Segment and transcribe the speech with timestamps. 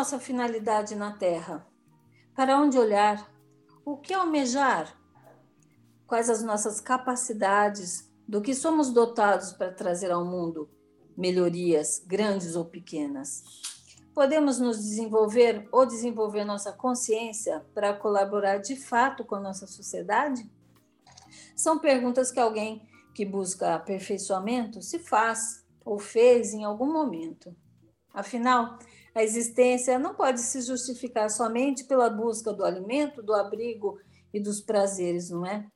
[0.00, 1.66] nossa finalidade na Terra?
[2.34, 3.30] Para onde olhar?
[3.84, 4.98] O que almejar?
[6.06, 8.10] Quais as nossas capacidades?
[8.26, 10.70] Do que somos dotados para trazer ao mundo
[11.14, 13.44] melhorias, grandes ou pequenas?
[14.14, 20.50] Podemos nos desenvolver ou desenvolver nossa consciência para colaborar de fato com a nossa sociedade?
[21.54, 27.54] São perguntas que alguém que busca aperfeiçoamento se faz ou fez em algum momento.
[28.14, 28.78] Afinal,
[29.14, 33.98] a existência não pode se justificar somente pela busca do alimento, do abrigo
[34.32, 35.66] e dos prazeres, não é?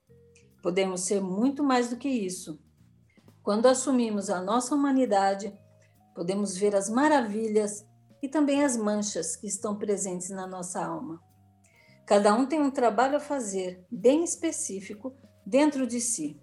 [0.62, 2.59] Podemos ser muito mais do que isso.
[3.43, 5.52] Quando assumimos a nossa humanidade,
[6.15, 7.84] podemos ver as maravilhas
[8.23, 11.21] e também as manchas que estão presentes na nossa alma.
[12.07, 16.41] Cada um tem um trabalho a fazer, bem específico, dentro de si.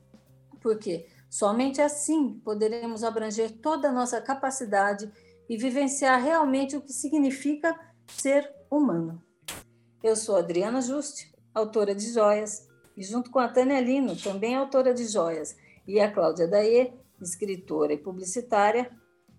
[0.59, 5.11] Porque somente assim poderemos abranger toda a nossa capacidade
[5.49, 9.21] e vivenciar realmente o que significa ser humano.
[10.03, 14.93] Eu sou Adriana Juste, autora de Joias, e junto com a Tânia Lino, também autora
[14.93, 15.55] de Joias,
[15.87, 18.91] e a Cláudia Daê, escritora e publicitária,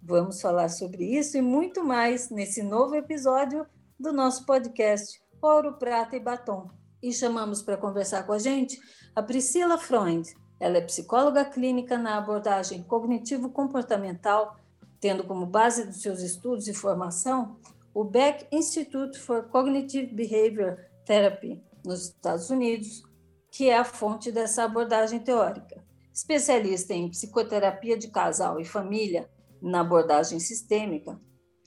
[0.05, 3.64] Vamos falar sobre isso e muito mais nesse novo episódio
[3.97, 6.69] do nosso podcast Ouro, Prata e Batom.
[7.00, 8.80] E chamamos para conversar com a gente
[9.14, 10.27] a Priscila Freund.
[10.58, 14.56] Ela é psicóloga clínica na abordagem cognitivo-comportamental,
[15.03, 17.58] tendo como base dos seus estudos e formação
[17.92, 23.03] o Beck Institute for Cognitive Behavior Therapy, nos Estados Unidos,
[23.50, 25.84] que é a fonte dessa abordagem teórica.
[26.14, 29.28] Especialista em psicoterapia de casal e família,
[29.61, 31.20] na abordagem sistêmica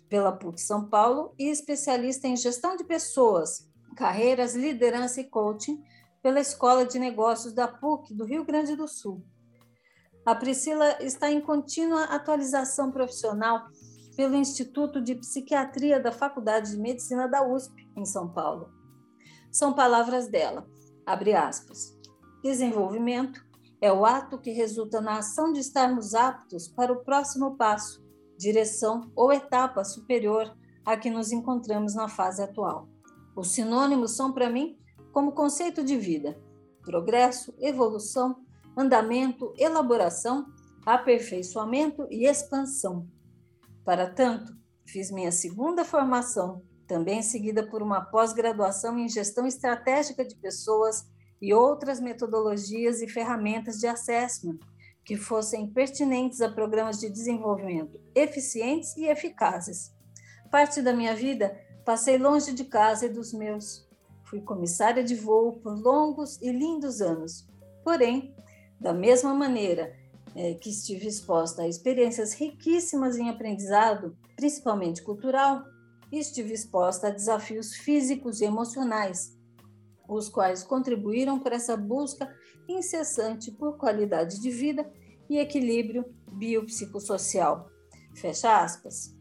[0.07, 5.83] pela PUC São Paulo e especialista em gestão de pessoas, carreiras, liderança e coaching
[6.23, 9.23] pela Escola de Negócios da PUC do Rio Grande do Sul.
[10.25, 13.67] A Priscila está em contínua atualização profissional
[14.17, 18.71] pelo Instituto de Psiquiatria da Faculdade de Medicina da USP, em São Paulo.
[19.51, 20.67] São palavras dela,
[21.05, 21.95] abre aspas.
[22.41, 23.45] Desenvolvimento
[23.79, 28.03] é o ato que resulta na ação de estarmos aptos para o próximo passo,
[28.35, 32.87] direção ou etapa superior a que nos encontramos na fase atual.
[33.35, 34.75] Os sinônimos são, para mim,
[35.11, 36.35] como conceito de vida:
[36.83, 38.44] progresso, evolução,
[38.77, 40.45] andamento, elaboração,
[40.85, 43.07] aperfeiçoamento e expansão.
[43.83, 44.53] Para tanto,
[44.85, 51.05] fiz minha segunda formação, também seguida por uma pós-graduação em gestão estratégica de pessoas
[51.41, 54.57] e outras metodologias e ferramentas de assessment
[55.03, 59.93] que fossem pertinentes a programas de desenvolvimento eficientes e eficazes.
[60.49, 63.87] Parte da minha vida passei longe de casa e dos meus.
[64.23, 67.47] Fui comissária de voo por longos e lindos anos.
[67.83, 68.35] Porém,
[68.79, 69.95] da mesma maneira
[70.35, 75.63] é, que estive exposta a experiências riquíssimas em aprendizado, principalmente cultural,
[76.11, 79.35] estive exposta a desafios físicos e emocionais
[80.07, 82.33] os quais contribuíram para essa busca
[82.67, 84.89] incessante por qualidade de vida
[85.29, 87.69] e equilíbrio biopsicossocial.
[88.15, 89.15] Fecha aspas.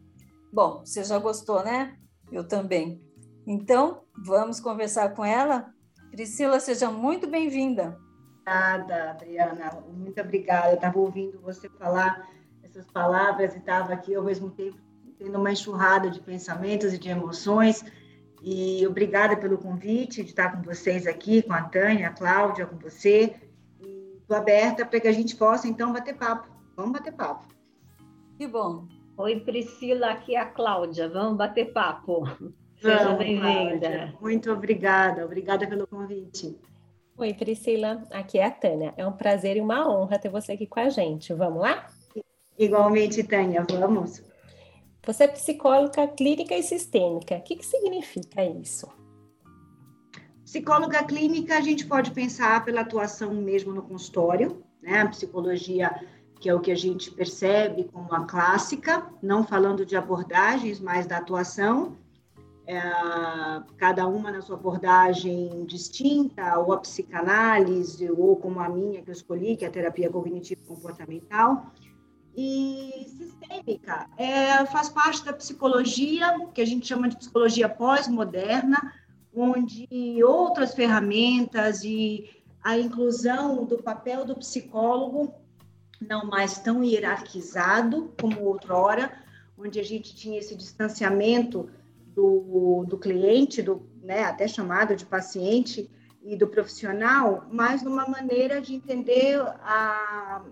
[0.51, 1.97] Bom, você já gostou, né?
[2.31, 3.01] Eu também.
[3.45, 5.73] Então, vamos conversar com ela?
[6.11, 7.99] Priscila, seja muito bem-vinda.
[8.45, 9.71] Obrigada, Adriana.
[9.91, 10.69] Muito obrigada.
[10.69, 12.29] Eu estava ouvindo você falar
[12.63, 14.77] essas palavras e estava aqui ao mesmo tempo
[15.17, 17.83] tendo uma enxurrada de pensamentos e de emoções
[18.43, 22.77] e obrigada pelo convite de estar com vocês aqui, com a Tânia, a Cláudia, com
[22.77, 23.33] você.
[24.21, 26.47] Estou aberta para que a gente possa, então, bater papo.
[26.75, 27.47] Vamos bater papo.
[28.37, 28.87] Que bom.
[29.17, 31.09] Oi, Priscila, aqui é a Cláudia.
[31.09, 32.23] Vamos bater papo.
[32.77, 34.13] Seja bem-vinda.
[34.21, 35.25] Muito obrigada.
[35.25, 36.55] Obrigada pelo convite.
[37.17, 38.03] Oi, Priscila.
[38.11, 38.93] Aqui é a Tânia.
[38.97, 41.33] É um prazer e uma honra ter você aqui com a gente.
[41.33, 41.87] Vamos lá?
[42.59, 43.65] Igualmente, Tânia.
[43.69, 44.21] Vamos.
[45.05, 47.37] Você é psicóloga clínica e sistêmica.
[47.37, 48.91] O que, que significa isso?
[50.43, 54.99] Psicóloga clínica, a gente pode pensar pela atuação mesmo no consultório, né?
[54.99, 55.97] A psicologia,
[56.41, 61.07] que é o que a gente percebe como a clássica, não falando de abordagens, mas
[61.07, 61.95] da atuação,
[62.67, 62.81] é,
[63.77, 69.13] cada uma na sua abordagem distinta, ou a psicanálise, ou como a minha que eu
[69.13, 71.71] escolhi, que é a terapia cognitivo-comportamental
[72.35, 74.07] e sistêmica.
[74.17, 78.93] É, faz parte da psicologia, que a gente chama de psicologia pós-moderna,
[79.33, 79.87] onde
[80.23, 82.29] outras ferramentas e
[82.63, 85.33] a inclusão do papel do psicólogo
[86.01, 89.11] não mais tão hierarquizado como outrora,
[89.57, 91.69] onde a gente tinha esse distanciamento
[92.15, 95.89] do, do cliente, do, né, até chamado de paciente,
[96.25, 100.43] e do profissional, mas numa maneira de entender a,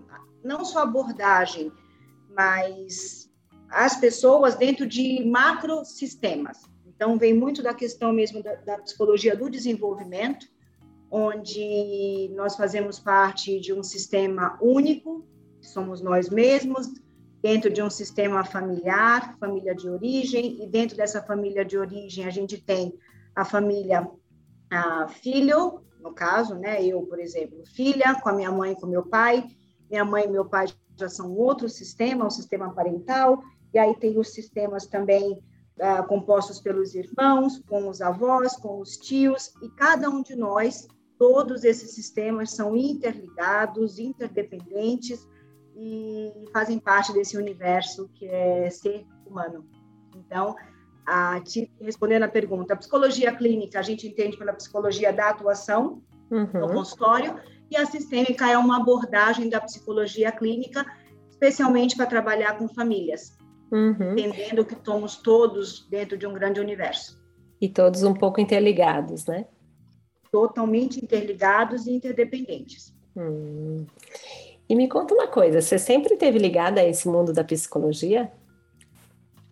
[0.42, 1.72] não só abordagem,
[2.30, 3.28] mas
[3.68, 6.62] as pessoas dentro de macro sistemas.
[6.86, 10.46] Então, vem muito da questão mesmo da, da psicologia do desenvolvimento,
[11.10, 15.26] onde nós fazemos parte de um sistema único,
[15.60, 16.86] somos nós mesmos,
[17.44, 22.30] dentro de um sistema familiar, família de origem, e dentro dessa família de origem a
[22.30, 22.98] gente tem
[23.36, 24.10] a família
[24.70, 26.82] a filho, no caso, né?
[26.82, 29.46] Eu, por exemplo, filha, com a minha mãe, com meu pai.
[29.90, 33.42] Minha mãe e meu pai já são outro sistema, um sistema parental.
[33.74, 35.38] E aí tem os sistemas também
[35.78, 39.52] ah, compostos pelos irmãos, com os avós, com os tios.
[39.62, 40.88] E cada um de nós,
[41.18, 45.28] todos esses sistemas são interligados, interdependentes
[45.76, 49.66] e fazem parte desse universo que é ser humano.
[50.16, 50.54] Então,
[51.06, 56.02] a, te, respondendo a pergunta, a psicologia clínica a gente entende pela psicologia da atuação
[56.30, 56.48] uhum.
[56.52, 57.38] no consultório
[57.70, 60.86] e a sistêmica é uma abordagem da psicologia clínica,
[61.28, 63.36] especialmente para trabalhar com famílias,
[63.72, 64.12] uhum.
[64.12, 67.22] entendendo que estamos todos dentro de um grande universo.
[67.60, 69.46] E todos um pouco interligados, né?
[70.30, 72.94] Totalmente interligados e interdependentes.
[73.16, 73.86] Hum.
[74.68, 78.32] E me conta uma coisa, você sempre teve ligada a esse mundo da psicologia?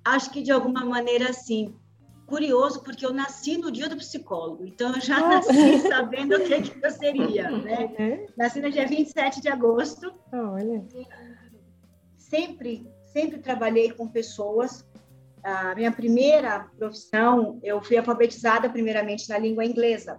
[0.04, 1.74] Acho que de alguma maneira sim.
[2.26, 5.28] Curioso, porque eu nasci no dia do psicólogo, então eu já ah.
[5.28, 7.94] nasci sabendo o que, que eu seria, né?
[7.98, 8.26] Uhum.
[8.38, 10.10] Nasci no dia 27 de agosto.
[10.32, 10.82] Olha.
[12.16, 14.86] Sempre, sempre trabalhei com pessoas.
[15.42, 20.18] A minha primeira profissão, eu fui alfabetizada primeiramente na língua inglesa.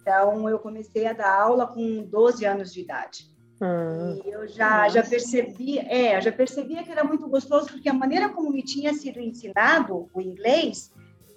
[0.00, 3.37] Então, eu comecei a dar aula com 12 anos de idade.
[3.60, 7.94] Ah, e eu já, já percebia, é, já percebia que era muito gostoso, porque a
[7.94, 10.92] maneira como me tinha sido ensinado o inglês,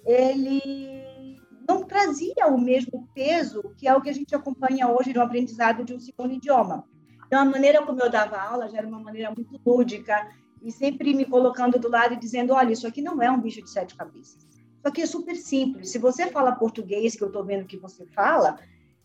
[0.06, 5.22] ele não trazia o mesmo peso que é o que a gente acompanha hoje no
[5.22, 6.84] aprendizado de um segundo idioma.
[7.26, 10.28] Então, a maneira como eu dava aula já era uma maneira muito lúdica,
[10.62, 13.62] e sempre me colocando do lado e dizendo: olha, isso aqui não é um bicho
[13.62, 14.44] de sete cabeças.
[14.44, 15.90] Isso aqui é super simples.
[15.90, 18.58] Se você fala português, que eu estou vendo que você fala,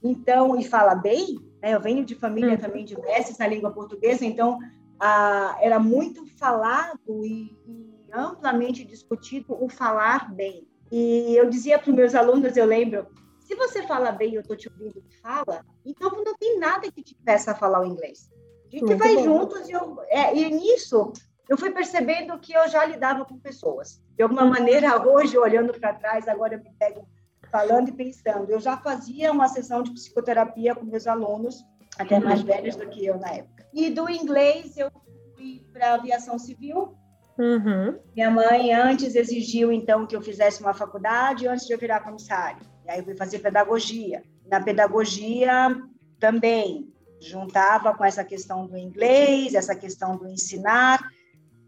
[0.04, 1.74] então, e fala bem, né?
[1.74, 2.58] Eu venho de família uhum.
[2.58, 4.60] também de mestres na língua portuguesa, então
[5.00, 10.68] ah, era muito falado e, e, amplamente discutido o falar bem.
[10.92, 13.08] E eu dizia para os meus alunos, eu lembro,
[13.40, 17.04] se você fala bem, eu estou te ouvindo que fala, então não tem nada que
[17.04, 18.30] te peça a falar o inglês.
[18.66, 19.24] A gente muito vai bom.
[19.24, 21.12] juntos e, eu, é, e nisso
[21.50, 24.02] eu fui percebendo que eu já lidava com pessoas.
[24.16, 27.08] De alguma maneira, hoje, olhando para trás, agora eu me pego
[27.52, 28.50] falando e pensando.
[28.50, 31.64] Eu já fazia uma sessão de psicoterapia com meus alunos,
[31.98, 33.66] até mais velhos do que eu na época.
[33.74, 34.92] E do inglês eu
[35.36, 36.96] fui para a aviação civil.
[37.38, 38.00] Uhum.
[38.16, 42.62] Minha mãe antes exigiu então que eu fizesse uma faculdade antes de eu virar comissário.
[42.86, 44.24] E aí eu fui fazer pedagogia.
[44.50, 45.76] Na pedagogia
[46.20, 51.00] também juntava com essa questão do inglês, essa questão do ensinar.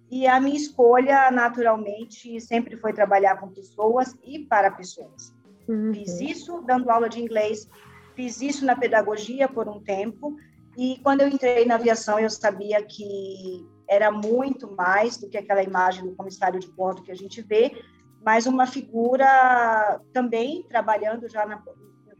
[0.09, 5.33] E a minha escolha, naturalmente, sempre foi trabalhar com pessoas e para pessoas.
[5.69, 5.93] Uhum.
[5.93, 7.69] Fiz isso dando aula de inglês,
[8.15, 10.35] fiz isso na pedagogia por um tempo,
[10.75, 15.61] e quando eu entrei na aviação, eu sabia que era muito mais do que aquela
[15.61, 17.83] imagem do comissário de bordo que a gente vê,
[18.25, 21.61] mas uma figura também trabalhando já na,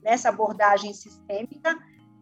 [0.03, 1.77] nessa abordagem sistêmica,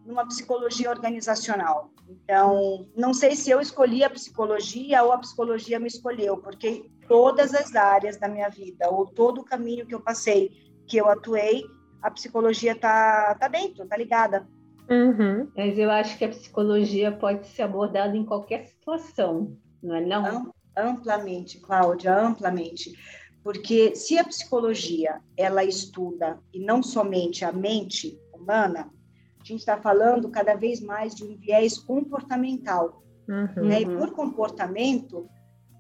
[0.06, 1.92] numa psicologia organizacional.
[2.08, 7.54] Então, não sei se eu escolhi a psicologia ou a psicologia me escolheu, porque todas
[7.54, 11.64] as áreas da minha vida, ou todo o caminho que eu passei, que eu atuei,
[12.02, 14.48] a psicologia tá, tá dentro, tá ligada.
[14.90, 15.50] Uhum.
[15.56, 20.54] Mas eu acho que a psicologia pode ser abordada em qualquer situação, não é não?
[20.76, 22.94] Amplamente, Cláudia, amplamente.
[23.44, 28.90] Porque se a psicologia ela estuda e não somente a mente humana,
[29.40, 33.04] a gente está falando cada vez mais de um viés comportamental.
[33.28, 33.66] Uhum.
[33.66, 33.82] Né?
[33.82, 35.30] E por comportamento,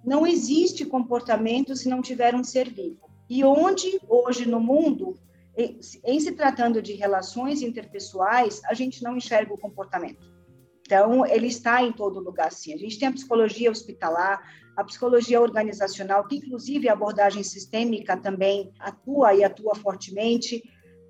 [0.04, 3.07] não existe comportamento se não tiver um ser vivo.
[3.30, 5.18] E onde hoje no mundo,
[5.58, 10.38] em se tratando de relações interpessoais, a gente não enxerga o comportamento.
[10.82, 12.74] Então, ele está em todo lugar, sim.
[12.74, 14.42] A gente tem a psicologia hospitalar,
[14.78, 20.64] a psicologia organizacional, que inclusive a abordagem sistêmica também atua e atua fortemente,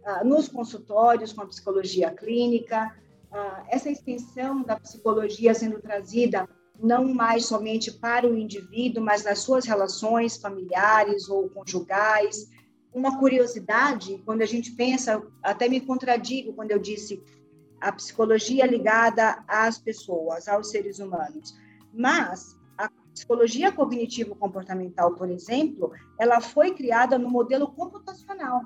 [0.04, 2.96] ah, nos consultórios com a psicologia clínica,
[3.32, 6.48] ah, essa extensão da psicologia sendo trazida
[6.82, 12.50] não mais somente para o indivíduo, mas nas suas relações familiares ou conjugais.
[12.94, 17.22] Uma curiosidade, quando a gente pensa, até me contradigo quando eu disse
[17.80, 21.56] a psicologia ligada às pessoas, aos seres humanos.
[21.94, 28.62] Mas a psicologia cognitivo-comportamental, por exemplo, ela foi criada no modelo computacional,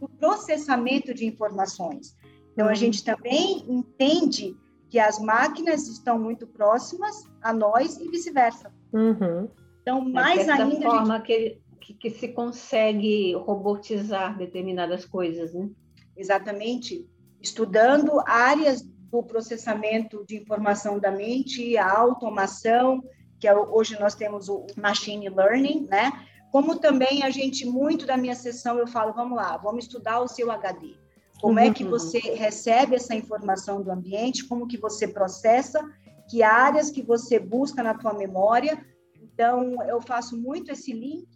[0.00, 2.16] o processamento de informações.
[2.52, 2.74] Então, a uhum.
[2.74, 4.56] gente também entende
[4.88, 8.72] que as máquinas estão muito próximas a nós e vice-versa.
[8.92, 9.48] Uhum.
[9.82, 10.90] Então, mais é ainda.
[10.90, 11.26] forma gente...
[11.26, 15.68] que, que, que se consegue robotizar determinadas coisas, né?
[16.16, 17.08] Exatamente,
[17.40, 23.02] estudando áreas do processamento de informação da mente, a automação,
[23.38, 26.12] que é, hoje nós temos o machine learning, né?
[26.50, 30.28] Como também a gente, muito da minha sessão, eu falo, vamos lá, vamos estudar o
[30.28, 30.94] seu HD.
[31.40, 31.90] Como é que uhum.
[31.90, 35.80] você recebe essa informação do ambiente, como que você processa,
[36.28, 38.84] que áreas que você busca na tua memória.
[39.20, 41.28] Então, eu faço muito esse link,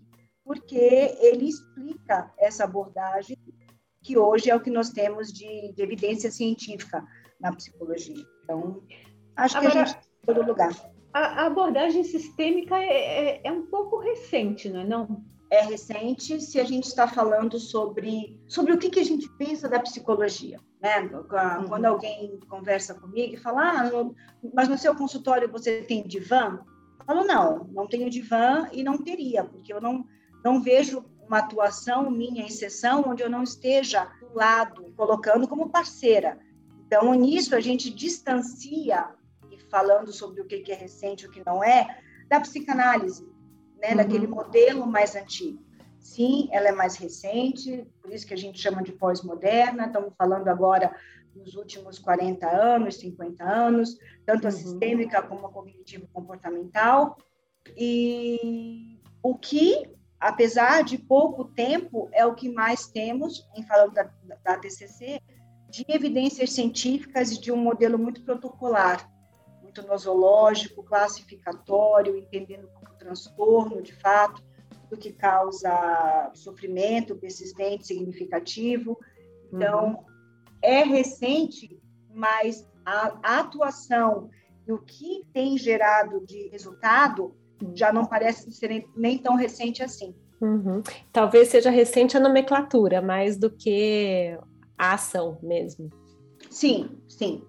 [0.44, 3.36] porque ele explica essa abordagem,
[4.02, 7.04] que hoje é o que nós temos de, de evidência científica
[7.40, 8.24] na psicologia.
[8.42, 8.82] Então,
[9.36, 10.92] acho Agora, que a gente está em todo lugar.
[11.12, 14.84] A, abordagem sistêmica é, é, é, um pouco recente, não é?
[14.84, 15.24] Não?
[15.52, 19.68] É recente se a gente está falando sobre, sobre o que, que a gente pensa
[19.68, 20.58] da psicologia.
[20.80, 21.00] Né?
[21.00, 21.68] Uhum.
[21.68, 24.16] Quando alguém conversa comigo e fala, ah, no,
[24.54, 26.58] mas no seu consultório você tem divã?
[26.98, 30.06] Eu falo, não, não tenho divã e não teria, porque eu não,
[30.42, 35.68] não vejo uma atuação minha em sessão onde eu não esteja do lado, colocando como
[35.68, 36.38] parceira.
[36.86, 39.06] Então, nisso, a gente distancia,
[39.50, 43.30] e falando sobre o que é recente e o que não é, da psicanálise,
[43.82, 43.90] né?
[43.90, 43.96] Uhum.
[43.96, 45.60] daquele modelo mais antigo.
[45.98, 50.48] Sim, ela é mais recente, por isso que a gente chama de pós-moderna, estamos falando
[50.48, 50.94] agora
[51.34, 54.56] nos últimos 40 anos, 50 anos, tanto a uhum.
[54.56, 57.16] sistêmica como a cognitivo-comportamental.
[57.76, 64.10] E o que, apesar de pouco tempo, é o que mais temos, em falando da,
[64.44, 65.20] da TCC,
[65.70, 69.10] de evidências científicas e de um modelo muito protocolar,
[69.62, 74.42] muito nosológico, classificatório, entendendo o transtorno, de fato,
[74.90, 78.98] do que causa sofrimento persistente, significativo.
[79.52, 80.04] Então, uhum.
[80.62, 81.80] é recente,
[82.14, 84.30] mas a, a atuação
[84.66, 87.34] e o que tem gerado de resultado
[87.74, 90.14] já não parece ser nem tão recente assim.
[90.40, 90.82] Uhum.
[91.12, 94.36] Talvez seja recente a nomenclatura, mais do que
[94.76, 95.88] a ação mesmo.
[96.50, 97.44] Sim, sim.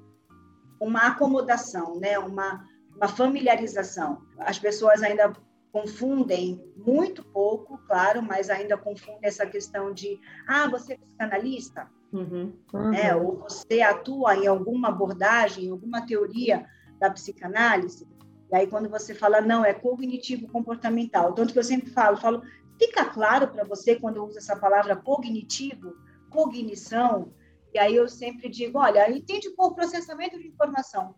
[0.79, 2.19] Uma acomodação, né?
[2.19, 2.63] uma,
[2.95, 4.21] uma familiarização.
[4.37, 5.33] As pessoas ainda
[5.73, 12.53] confundem muito pouco, claro, mas ainda confundem essa questão de ah, você é psicanalista, uhum.
[12.93, 16.67] É, ou você atua em alguma abordagem, em alguma teoria
[16.99, 18.07] da psicanálise.
[18.51, 21.33] E aí quando você fala não, é cognitivo comportamental.
[21.33, 22.43] Tanto que eu sempre falo, falo,
[22.77, 25.95] fica claro para você quando eu uso essa palavra cognitivo,
[26.29, 27.33] cognição,
[27.73, 31.15] e aí eu sempre digo, olha, entende por processamento de informação,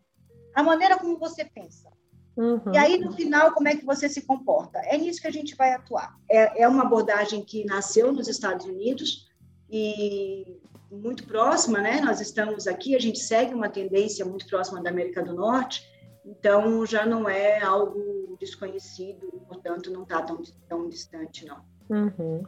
[0.56, 1.92] a maneira como você pensa.
[2.38, 2.74] Uhum.
[2.74, 4.80] E aí, no final, como é que você se comporta?
[4.80, 6.15] É nisso que a gente vai atuar.
[6.30, 9.30] É, é uma abordagem que nasceu nos Estados Unidos
[9.70, 10.60] e
[10.92, 12.01] muito próxima, né?
[12.01, 15.88] Nós estamos aqui, a gente segue uma tendência muito próxima da América do Norte,
[16.25, 21.62] então já não é algo desconhecido, portanto, não está tão, tão distante, não.
[21.89, 22.44] Uhum.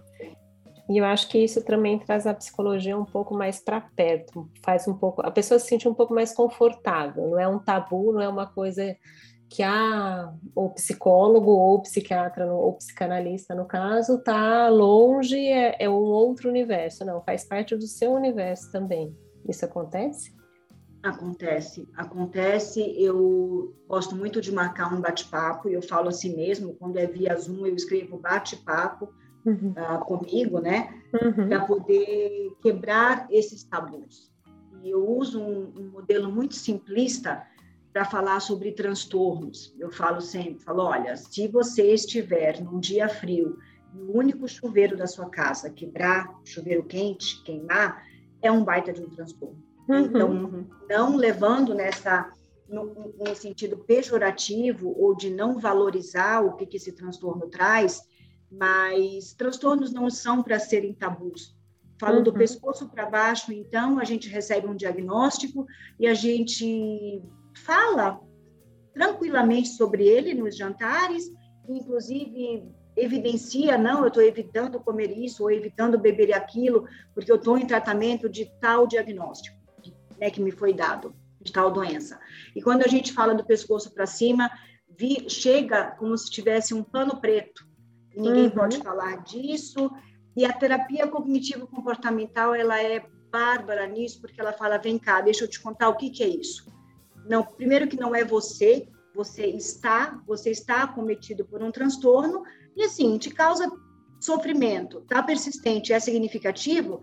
[0.89, 4.87] E eu acho que isso também traz a psicologia um pouco mais para perto, faz
[4.87, 8.21] um pouco, a pessoa se sente um pouco mais confortável, não é um tabu, não
[8.21, 8.95] é uma coisa
[9.49, 15.93] que a o psicólogo ou psiquiatra ou psicanalista no caso está longe, é, é um
[15.93, 19.15] outro universo, não, faz parte do seu universo também.
[19.47, 20.35] Isso acontece?
[21.01, 22.81] Acontece, acontece.
[23.01, 27.35] Eu gosto muito de marcar um bate-papo e eu falo assim mesmo, quando é via
[27.37, 29.07] Zoom eu escrevo bate-papo
[29.45, 29.73] uhum.
[29.77, 31.01] uh, comigo, né?
[31.13, 31.47] Uhum.
[31.47, 34.31] Para poder quebrar esses tabus.
[34.83, 37.45] E eu uso um, um modelo muito simplista
[37.97, 39.73] para falar sobre transtornos.
[39.79, 43.57] Eu falo sempre, falo, olha, se você estiver num dia frio
[43.91, 48.03] e o único chuveiro da sua casa quebrar, chuveiro quente, queimar,
[48.39, 49.57] é um baita de um transtorno.
[49.89, 49.99] Uhum.
[50.01, 52.31] Então, não levando nessa
[52.69, 58.03] no, no, sentido pejorativo ou de não valorizar o que, que esse transtorno traz,
[58.51, 61.57] mas transtornos não são para serem tabus.
[61.99, 62.23] Falo uhum.
[62.23, 65.65] do pescoço para baixo, então a gente recebe um diagnóstico
[65.99, 67.23] e a gente
[67.65, 68.19] fala
[68.93, 71.29] tranquilamente sobre ele nos jantares,
[71.67, 72.63] inclusive
[72.95, 77.67] evidencia, não, eu estou evitando comer isso ou evitando beber aquilo, porque eu estou em
[77.67, 79.55] tratamento de tal diagnóstico,
[80.19, 82.19] né, que me foi dado, de tal doença.
[82.55, 84.49] E quando a gente fala do pescoço para cima,
[84.97, 87.67] vi, chega como se tivesse um pano preto,
[88.15, 88.51] ninguém uhum.
[88.51, 89.91] pode falar disso.
[90.35, 95.47] E a terapia cognitivo-comportamental, ela é bárbara nisso, porque ela fala, vem cá, deixa eu
[95.47, 96.65] te contar o que, que é isso.
[97.29, 102.43] Não, primeiro que não é você, você está, você está acometido por um transtorno,
[102.75, 103.69] e assim, te causa
[104.19, 107.01] sofrimento, tá persistente, é significativo,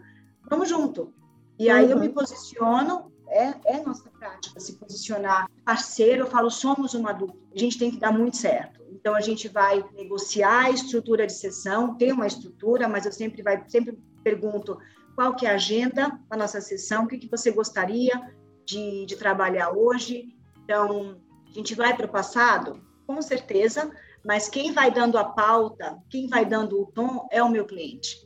[0.49, 1.13] vamos junto.
[1.59, 2.15] E aí eu me uhum.
[2.15, 7.79] posiciono, é, é nossa prática se posicionar parceiro, eu falo, somos uma dupla, a gente
[7.79, 8.83] tem que dar muito certo.
[8.91, 13.43] Então a gente vai negociar a estrutura de sessão, tem uma estrutura, mas eu sempre
[13.43, 14.79] vai sempre pergunto
[15.15, 18.35] qual que é a agenda da nossa sessão, o que, que você gostaria
[18.65, 20.35] de, de trabalhar hoje.
[20.63, 22.81] Então, a gente vai para o passado?
[23.07, 23.91] Com certeza,
[24.25, 28.25] mas quem vai dando a pauta, quem vai dando o tom é o meu cliente.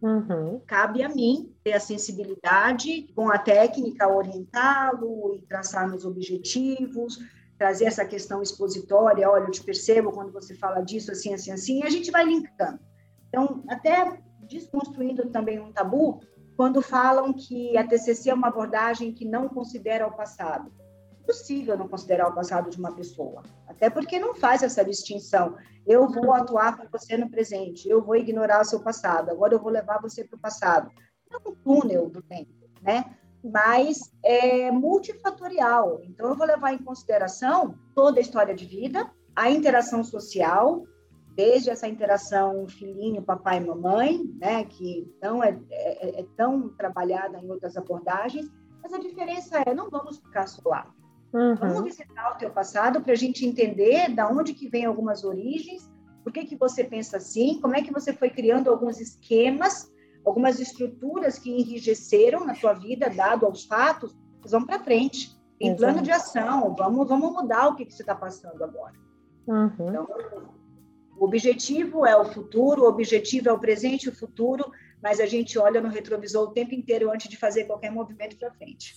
[0.00, 0.60] Uhum.
[0.66, 7.18] Cabe a mim ter a sensibilidade com a técnica, orientá-lo e traçar meus objetivos,
[7.58, 9.28] trazer essa questão expositória.
[9.28, 12.24] Olha, eu te percebo quando você fala disso, assim, assim, assim, e a gente vai
[12.24, 12.80] linkando.
[13.28, 16.20] Então, até desconstruindo também um tabu,
[16.60, 20.70] quando falam que a TCC é uma abordagem que não considera o passado
[21.24, 25.56] possível não considerar o passado de uma pessoa, até porque não faz essa distinção.
[25.86, 29.58] Eu vou atuar com você no presente, eu vou ignorar o seu passado, agora eu
[29.58, 30.90] vou levar você para o passado.
[31.32, 32.52] É um túnel do tempo,
[32.82, 33.16] né?
[33.42, 36.02] Mas é multifatorial.
[36.02, 40.84] Então, eu vou levar em consideração toda a história de vida, a interação social,
[41.40, 47.38] desde essa interação filhinho, papai e mamãe, né, que não é, é, é, tão trabalhada
[47.38, 48.46] em outras abordagens,
[48.82, 50.94] mas a diferença é, não vamos ficar só lá.
[51.32, 51.54] Uhum.
[51.54, 55.90] Vamos visitar o teu passado para a gente entender da onde que vem algumas origens,
[56.22, 59.90] por que que você pensa assim, como é que você foi criando alguns esquemas,
[60.26, 64.14] algumas estruturas que enrijeceram na tua vida, dado aos fatos,
[64.46, 65.34] vamos para frente.
[65.58, 65.84] Tem Exato.
[65.84, 68.94] plano de ação, vamos, vamos mudar o que, que você está passando agora.
[69.46, 69.88] Uhum.
[69.88, 70.06] Então,
[71.20, 74.72] o objetivo é o futuro, o objetivo é o presente e o futuro,
[75.02, 78.50] mas a gente olha no retrovisor o tempo inteiro antes de fazer qualquer movimento para
[78.50, 78.96] frente.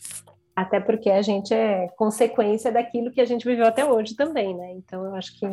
[0.55, 4.71] Até porque a gente é consequência daquilo que a gente viveu até hoje também, né?
[4.71, 5.45] Então eu acho que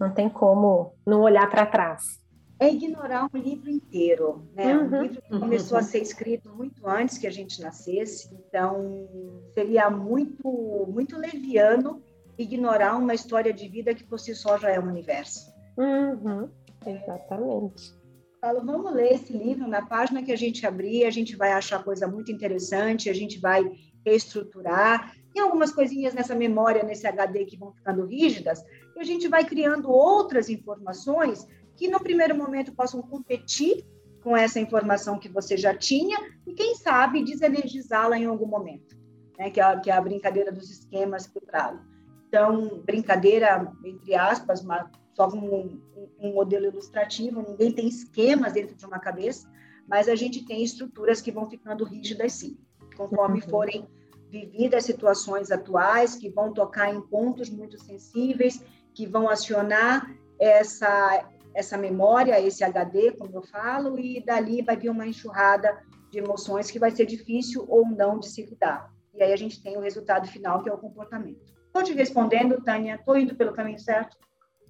[0.00, 2.20] não tem como não olhar para trás.
[2.58, 4.76] É ignorar um livro inteiro, né?
[4.76, 4.98] Uhum.
[4.98, 5.84] Um livro que começou uhum.
[5.84, 9.08] a ser escrito muito antes que a gente nascesse, então
[9.54, 12.02] seria muito, muito leviano
[12.36, 15.51] ignorar uma história de vida que por si só já é um universo.
[15.76, 16.48] Uhum.
[16.86, 17.94] Exatamente.
[18.40, 21.84] Falo, vamos ler esse livro na página que a gente abrir, a gente vai achar
[21.84, 23.62] coisa muito interessante, a gente vai
[24.04, 25.14] reestruturar.
[25.32, 28.60] Tem algumas coisinhas nessa memória, nesse HD que vão ficando rígidas,
[28.96, 33.84] e a gente vai criando outras informações que no primeiro momento possam competir
[34.22, 38.96] com essa informação que você já tinha e quem sabe desenergizá-la em algum momento,
[39.38, 39.50] né?
[39.50, 41.80] que, é a, que é a brincadeira dos esquemas que eu trago.
[42.28, 45.80] Então, brincadeira, entre aspas, mas só um,
[46.18, 49.50] um modelo ilustrativo, ninguém tem esquemas dentro de uma cabeça,
[49.86, 52.58] mas a gente tem estruturas que vão ficando rígidas sim
[52.96, 53.48] conforme uhum.
[53.48, 53.88] forem
[54.30, 61.76] vividas situações atuais, que vão tocar em pontos muito sensíveis, que vão acionar essa, essa
[61.76, 66.78] memória, esse HD, como eu falo, e dali vai vir uma enxurrada de emoções que
[66.78, 68.90] vai ser difícil ou não de se lidar.
[69.14, 71.40] E aí a gente tem o resultado final, que é o comportamento.
[71.66, 74.16] Estou te respondendo, Tânia, estou indo pelo caminho certo?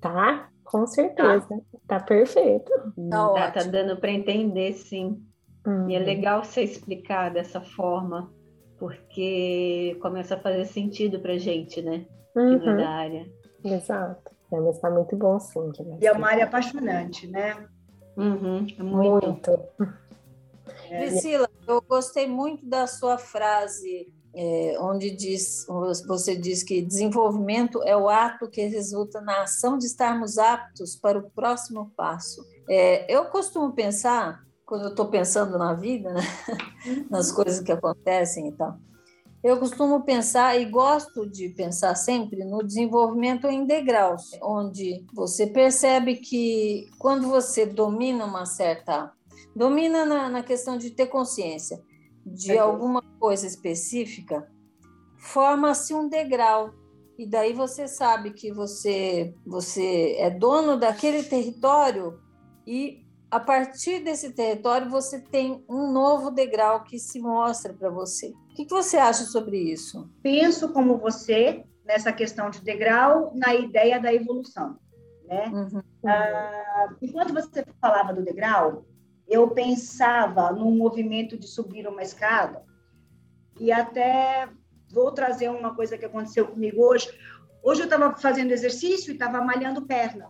[0.03, 1.49] Tá, com certeza.
[1.87, 2.71] Tá, tá perfeito.
[3.09, 5.25] Tá, tá dando para entender, sim.
[5.65, 5.89] Uhum.
[5.89, 8.31] E é legal você explicar dessa forma,
[8.79, 12.05] porque começa a fazer sentido para gente, né?
[12.35, 12.59] Uhum.
[12.59, 13.33] Que da área.
[13.65, 14.33] Exato.
[14.53, 15.71] É, mas está muito bom, sim.
[16.01, 17.65] E é uma área apaixonante, né?
[18.17, 18.67] Uhum.
[18.77, 19.27] É muito.
[19.27, 19.61] muito.
[20.91, 20.99] É.
[20.99, 25.67] Priscila, eu gostei muito da sua frase é, onde diz,
[26.07, 31.19] você diz que desenvolvimento é o ato que resulta na ação de estarmos aptos para
[31.19, 32.45] o próximo passo.
[32.69, 36.23] É, eu costumo pensar quando eu estou pensando na vida, né?
[37.11, 38.79] nas coisas que acontecem e tal,
[39.45, 46.17] eu costumo pensar e gosto de pensar sempre no desenvolvimento em degraus, onde você percebe
[46.17, 49.13] que quando você domina uma certa.
[49.55, 51.83] domina na, na questão de ter consciência
[52.25, 54.49] de alguma coisa específica,
[55.19, 56.73] forma-se um degrau.
[57.19, 62.21] E daí você sabe que você, você é dono daquele território
[62.67, 68.29] e a partir desse território você tem um novo degrau que se mostra para você.
[68.29, 70.11] O que, que você acha sobre isso?
[70.23, 74.79] Penso como você nessa questão de degrau na ideia da evolução,
[75.27, 75.49] né?
[75.49, 75.83] Uhum.
[76.07, 78.85] Ah, enquanto você falava do degrau,
[79.33, 82.63] eu pensava num movimento de subir uma escada
[83.59, 84.47] e até
[84.93, 87.09] vou trazer uma coisa que aconteceu comigo hoje.
[87.63, 90.29] Hoje eu estava fazendo exercício e estava malhando perna.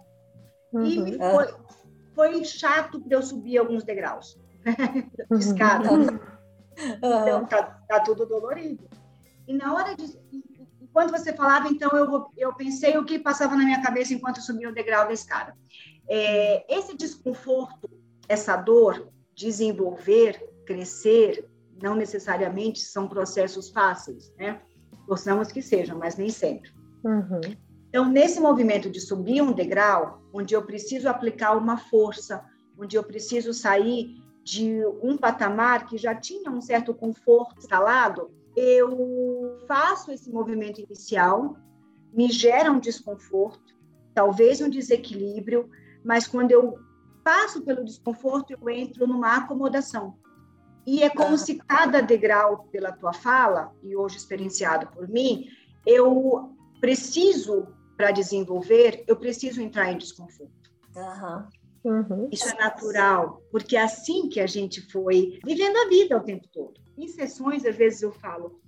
[0.73, 0.85] Uhum.
[0.85, 1.55] E foi,
[2.15, 4.39] foi chato para eu subir alguns degraus
[5.31, 5.93] de escada.
[5.93, 6.21] Uhum.
[6.99, 8.89] Então, tá, tá, tudo dolorido.
[9.49, 10.17] E na hora de.
[10.81, 14.43] Enquanto você falava, então, eu, eu pensei o que passava na minha cabeça enquanto eu
[14.43, 15.57] subia o degrau da escada.
[16.09, 17.89] É, esse desconforto,
[18.29, 21.49] essa dor, desenvolver, crescer,
[21.83, 24.61] não necessariamente são processos fáceis, né?
[25.07, 26.71] Gostamos que sejam, mas nem sempre.
[27.05, 27.41] Uhum.
[27.89, 32.45] Então, nesse movimento de subir um degrau, onde eu preciso aplicar uma força,
[32.79, 39.59] onde eu preciso sair de um patamar que já tinha um certo conforto instalado, eu
[39.67, 41.57] faço esse movimento inicial,
[42.13, 43.75] me gera um desconforto,
[44.15, 45.69] talvez um desequilíbrio,
[46.05, 46.79] mas quando eu
[47.23, 50.19] passo pelo desconforto, eu entro numa acomodação.
[50.87, 55.47] E é como se cada degrau, pela tua fala, e hoje experienciado por mim,
[55.87, 60.73] eu preciso para desenvolver, eu preciso entrar em desconforto.
[60.97, 61.49] Uhum.
[61.85, 62.29] Uhum.
[62.31, 66.47] Isso é natural, porque é assim que a gente foi vivendo a vida o tempo
[66.53, 66.81] todo.
[66.97, 68.61] Em sessões, às vezes eu falo,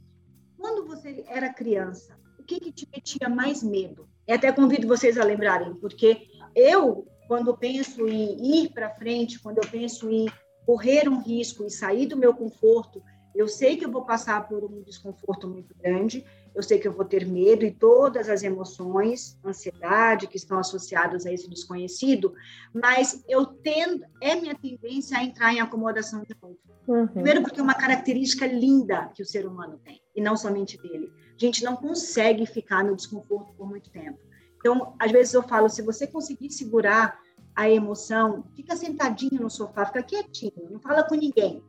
[0.59, 4.09] quando você era criança, o que, que te metia mais medo?
[4.27, 9.59] E até convido vocês a lembrarem, porque eu, quando penso em ir para frente, quando
[9.59, 10.27] eu penso em
[10.67, 13.03] correr um risco e sair do meu conforto,
[13.35, 16.93] eu sei que eu vou passar por um desconforto muito grande, eu sei que eu
[16.93, 22.33] vou ter medo e todas as emoções, ansiedade que estão associadas a esse desconhecido,
[22.73, 26.59] mas eu tendo, é minha tendência a entrar em acomodação de novo.
[26.87, 27.09] Uhum.
[27.09, 31.13] Primeiro porque é uma característica linda que o ser humano tem, e não somente dele.
[31.35, 34.19] A gente não consegue ficar no desconforto por muito tempo.
[34.65, 37.21] Então, às vezes eu falo, se você conseguir segurar
[37.55, 41.63] a emoção, fica sentadinho no sofá, fica quietinho, não fala com ninguém.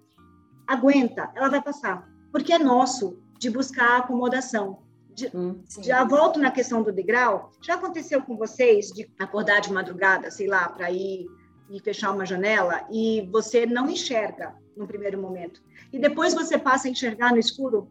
[0.66, 4.80] Aguenta, ela vai passar, porque é nosso de buscar acomodação.
[5.14, 7.52] De, hum, já volto na questão do degrau.
[7.62, 11.28] Já aconteceu com vocês de acordar de madrugada, sei lá, para ir
[11.70, 16.88] e fechar uma janela e você não enxerga no primeiro momento e depois você passa
[16.88, 17.90] a enxergar no escuro?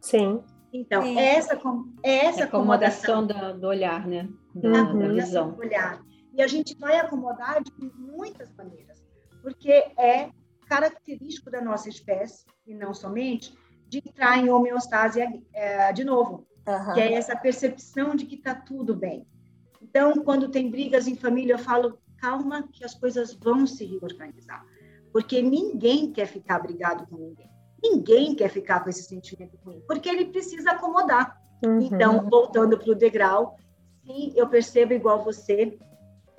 [0.00, 0.42] Sim.
[0.72, 1.18] Então, Sim.
[1.18, 1.58] essa
[2.02, 4.28] é essa acomodação, acomodação do, do, olhar, né?
[4.60, 4.98] Da, uhum.
[4.98, 5.56] da visão.
[5.58, 6.02] Olhar.
[6.32, 9.02] E a gente vai acomodar de muitas maneiras,
[9.42, 10.30] porque é
[10.66, 13.56] característico da nossa espécie e não somente
[13.88, 15.20] de entrar em homeostase
[15.52, 16.94] é, de novo, uhum.
[16.94, 19.26] que é essa percepção de que está tudo bem.
[19.80, 24.64] Então, quando tem brigas em família, eu falo, calma, que as coisas vão se reorganizar.
[25.12, 27.48] Porque ninguém quer ficar brigado com ninguém.
[27.82, 31.38] Ninguém quer ficar com esse sentimento ruim, porque ele precisa acomodar.
[31.64, 31.80] Uhum.
[31.80, 33.56] Então, voltando para o degrau,
[34.06, 35.76] sim, eu percebo igual você,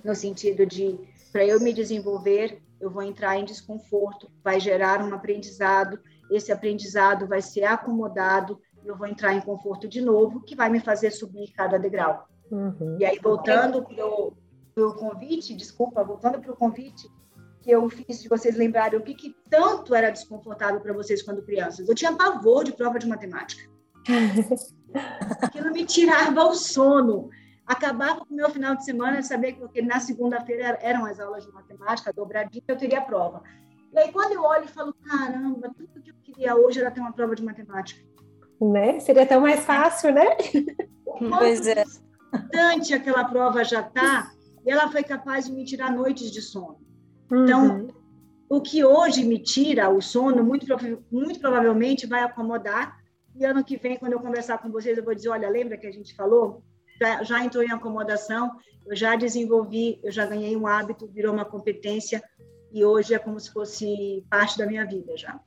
[0.04, 0.98] no sentido de,
[1.32, 6.00] para eu me desenvolver, eu vou entrar em desconforto, vai gerar um aprendizado,
[6.32, 10.80] esse aprendizado vai ser acomodado eu vou entrar em conforto de novo, que vai me
[10.80, 12.28] fazer subir cada degrau.
[12.50, 12.98] Uhum.
[13.00, 17.08] E aí, voltando para o convite, desculpa, voltando para o convite
[17.62, 21.44] que eu fiz de vocês lembrarem o que, que tanto era desconfortável para vocês quando
[21.44, 21.90] crianças.
[21.90, 23.70] Eu tinha pavor de prova de matemática.
[25.42, 27.30] Aquilo me tirava o sono.
[27.68, 31.52] Acabava com o meu final de semana, saber que na segunda-feira eram as aulas de
[31.52, 33.44] matemática, dobradinha, eu teria prova.
[33.94, 37.02] E aí, quando eu olho e falo, caramba, tudo que eu queria hoje era ter
[37.02, 38.02] uma prova de matemática.
[38.62, 39.00] Né?
[39.02, 40.26] Seria tão mais fácil, né?
[41.38, 41.84] Pois é.
[41.84, 44.32] Distante aquela prova já está,
[44.66, 46.80] e ela foi capaz de me tirar noites de sono.
[47.26, 47.88] Então, uhum.
[48.50, 50.66] o que hoje me tira o sono, muito,
[51.12, 52.98] muito provavelmente vai acomodar,
[53.36, 55.86] e ano que vem, quando eu conversar com vocês, eu vou dizer, olha, lembra que
[55.86, 56.64] a gente falou?
[57.00, 58.52] Já, já entrou em acomodação,
[58.86, 62.24] eu já desenvolvi, eu já ganhei um hábito, virou uma competência,
[62.72, 65.40] e hoje é como se fosse parte da minha vida já.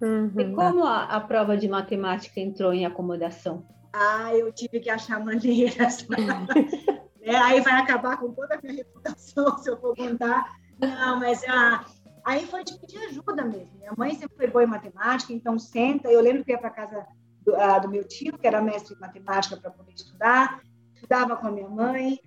[0.00, 0.32] Uhum.
[0.38, 3.66] E como a, a, prova de matemática entrou em acomodação?
[3.92, 6.06] Ah, eu tive que achar maneiras.
[7.22, 10.54] é, aí vai acabar com toda a minha reputação se eu for contar.
[10.78, 11.84] Não, mas ah,
[12.24, 13.70] aí foi de pedir ajuda mesmo.
[13.78, 16.10] Minha mãe sempre foi boa em matemática, então senta.
[16.10, 17.06] Eu lembro que ia para casa
[17.42, 20.60] do, ah, do meu tio, que era mestre em matemática, para poder estudar.
[21.06, 22.18] Estudava com a minha mãe.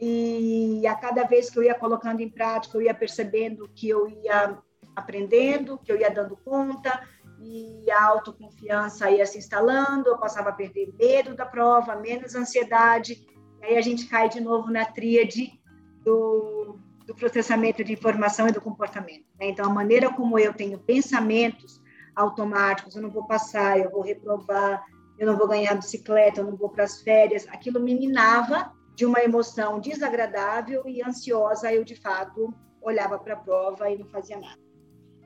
[0.00, 4.08] E a cada vez que eu ia colocando em prática, eu ia percebendo que eu
[4.08, 4.56] ia
[4.94, 7.02] aprendendo, que eu ia dando conta,
[7.40, 13.26] e a autoconfiança ia se instalando, eu passava a perder medo da prova, menos ansiedade,
[13.60, 15.60] e aí a gente cai de novo na tríade
[16.04, 19.26] do, do processamento de informação e do comportamento.
[19.38, 19.48] Né?
[19.48, 21.80] Então, a maneira como eu tenho pensamentos
[22.14, 24.84] automáticos, eu não vou passar, eu vou reprovar,
[25.20, 29.04] eu não vou ganhar bicicleta, eu não vou para as férias, aquilo me minava de
[29.04, 34.40] uma emoção desagradável e ansiosa, eu de fato olhava para a prova e não fazia
[34.40, 34.58] nada.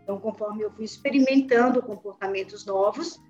[0.02, 3.20] Então, conforme eu fui experimentando comportamentos novos,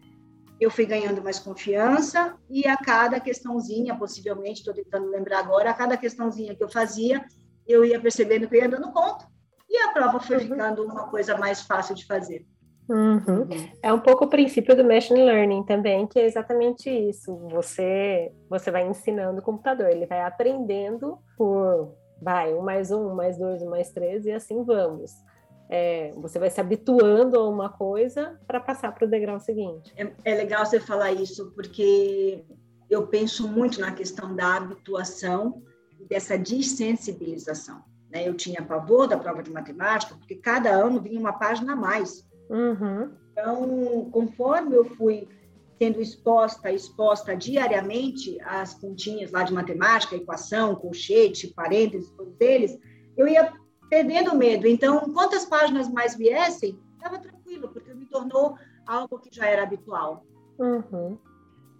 [0.59, 5.74] eu fui ganhando mais confiança e a cada questãozinha, possivelmente, estou tentando lembrar agora, a
[5.74, 7.22] cada questãozinha que eu fazia,
[7.66, 9.29] eu ia percebendo que eu ia dando conta
[9.68, 10.42] e a prova foi uhum.
[10.48, 12.46] ficando uma coisa mais fácil de fazer.
[12.88, 13.18] Uhum.
[13.27, 13.49] uhum.
[13.83, 17.37] É um pouco o princípio do machine learning também, que é exatamente isso.
[17.51, 23.14] Você você vai ensinando o computador, ele vai aprendendo por vai um mais um, um
[23.14, 25.12] mais dois, um mais três e assim vamos.
[25.68, 29.92] É, você vai se habituando a uma coisa para passar para o degrau seguinte.
[29.97, 32.44] É, é legal você falar isso porque
[32.90, 35.62] eu penso muito na questão da habituação
[35.99, 37.83] e dessa desensibilização.
[38.11, 38.29] Né?
[38.29, 42.25] Eu tinha pavor da prova de matemática, porque cada ano vinha uma página a mais.
[42.50, 43.11] Uhum.
[43.33, 45.28] Então, conforme eu fui
[45.78, 52.78] sendo exposta, exposta diariamente às pontinhas lá de matemática, equação, colchete, parênteses, todos eles,
[53.16, 53.52] eu ia
[53.90, 54.66] perdendo medo.
[54.66, 60.24] Então, quantas páginas mais viessem, estava tranquilo, porque me tornou algo que já era habitual.
[60.59, 61.18] Uhum.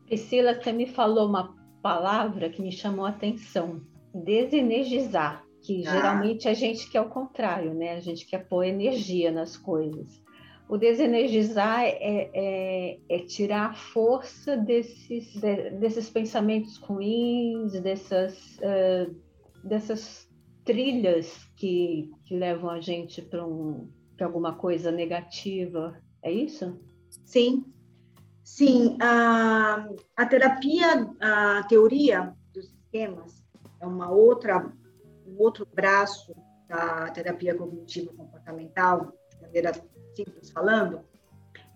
[0.07, 3.81] Priscila, você me falou uma palavra que me chamou a atenção:
[4.13, 5.91] desenergizar, que ah.
[5.91, 7.95] geralmente a gente quer o contrário, né?
[7.95, 10.24] A gente quer pôr energia nas coisas.
[10.69, 19.15] O desenergizar é, é, é tirar a força desses, de, desses pensamentos ruins, dessas, uh,
[19.63, 20.27] dessas
[20.65, 25.97] trilhas que, que levam a gente para um, alguma coisa negativa.
[26.23, 26.81] É isso?
[27.25, 27.65] Sim,
[28.43, 28.97] sim.
[29.03, 33.45] A, a terapia, a teoria dos sistemas
[33.81, 34.73] é uma outra,
[35.27, 36.35] um outro braço
[36.67, 39.73] da terapia cognitivo comportamental, de maneira
[40.15, 41.01] simples falando,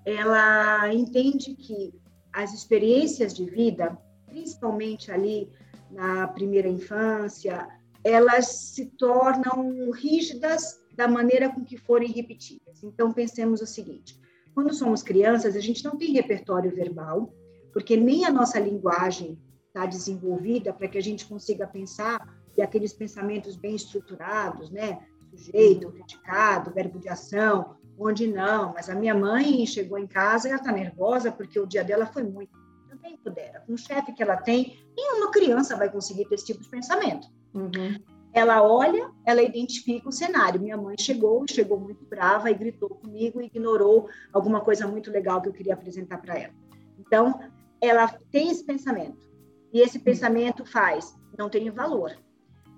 [0.04, 1.92] ela entende que
[2.32, 5.50] as experiências de vida, principalmente ali
[5.90, 7.68] na primeira infância,
[8.04, 12.82] elas se tornam rígidas da maneira com que forem repetidas.
[12.82, 14.18] Então, pensemos o seguinte:
[14.54, 17.32] quando somos crianças, a gente não tem repertório verbal,
[17.72, 22.92] porque nem a nossa linguagem está desenvolvida para que a gente consiga pensar e aqueles
[22.92, 25.06] pensamentos bem estruturados, né?
[25.30, 30.50] Sujeito, predicado, verbo de ação, onde não, mas a minha mãe chegou em casa e
[30.50, 32.56] ela está nervosa porque o dia dela foi muito.
[32.88, 33.60] Também pudera.
[33.66, 37.28] Com o chefe que ela tem, nenhuma criança vai conseguir ter esse tipo de pensamento.
[37.54, 37.98] Uhum.
[38.32, 40.60] Ela olha, ela identifica o cenário.
[40.60, 45.40] Minha mãe chegou, chegou muito brava e gritou comigo e ignorou alguma coisa muito legal
[45.40, 46.54] que eu queria apresentar para ela.
[46.98, 47.40] Então,
[47.80, 49.28] ela tem esse pensamento.
[49.72, 52.16] E esse pensamento faz, não tem valor.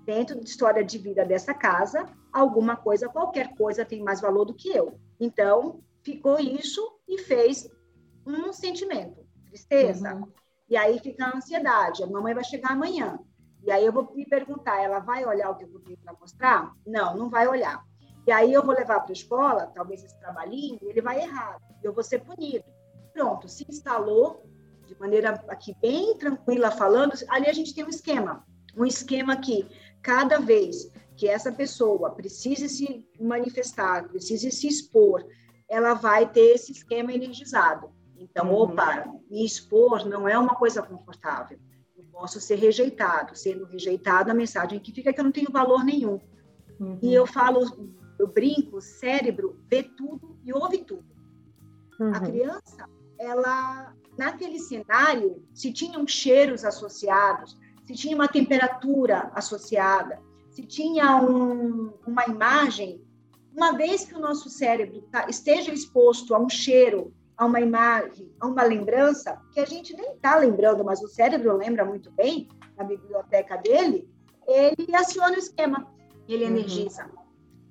[0.05, 4.53] Dentro da história de vida dessa casa, alguma coisa, qualquer coisa tem mais valor do
[4.53, 4.99] que eu.
[5.21, 7.69] Então, ficou isso e fez
[8.25, 10.15] um sentimento, tristeza.
[10.15, 10.27] Uhum.
[10.67, 12.03] E aí fica a ansiedade.
[12.03, 13.19] A mamãe vai chegar amanhã.
[13.63, 16.73] E aí eu vou me perguntar, ela vai olhar o que eu vou para mostrar?
[16.87, 17.85] Não, não vai olhar.
[18.25, 21.57] E aí eu vou levar para a escola, talvez esse trabalhinho, ele vai errar.
[21.83, 22.65] Eu vou ser punido.
[23.13, 24.43] Pronto, se instalou
[24.87, 28.43] de maneira aqui bem tranquila falando, ali a gente tem um esquema.
[28.75, 29.67] Um esquema que
[30.01, 35.23] cada vez que essa pessoa precise se manifestar, precise se expor,
[35.69, 37.91] ela vai ter esse esquema energizado.
[38.17, 38.61] Então, uhum.
[38.63, 41.59] opa, me expor não é uma coisa confortável.
[41.95, 43.37] Eu posso ser rejeitado.
[43.37, 46.19] Sendo rejeitado, a mensagem que fica é que eu não tenho valor nenhum.
[46.79, 46.97] Uhum.
[47.03, 51.05] E eu falo, eu brinco, o cérebro vê tudo e ouve tudo.
[51.99, 52.15] Uhum.
[52.15, 57.55] A criança, ela, naquele cenário, se tinham cheiros associados,
[57.85, 60.19] se tinha uma temperatura associada,
[60.51, 63.01] se tinha um, uma imagem,
[63.55, 68.29] uma vez que o nosso cérebro tá, esteja exposto a um cheiro, a uma imagem,
[68.39, 72.49] a uma lembrança, que a gente nem está lembrando, mas o cérebro lembra muito bem,
[72.77, 74.09] na biblioteca dele,
[74.45, 75.87] ele aciona o esquema,
[76.27, 76.51] ele uhum.
[76.51, 77.09] energiza.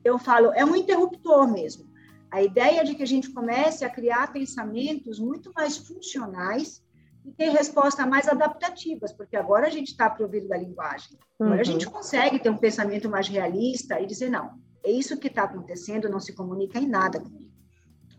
[0.02, 1.90] Eu falo, é um interruptor mesmo.
[2.30, 6.82] A ideia de que a gente comece a criar pensamentos muito mais funcionais
[7.24, 11.18] e ter respostas mais adaptativas, porque agora a gente está provido da linguagem.
[11.38, 11.60] Agora uhum.
[11.60, 15.44] a gente consegue ter um pensamento mais realista e dizer, não, é isso que está
[15.44, 17.50] acontecendo, não se comunica em nada comigo.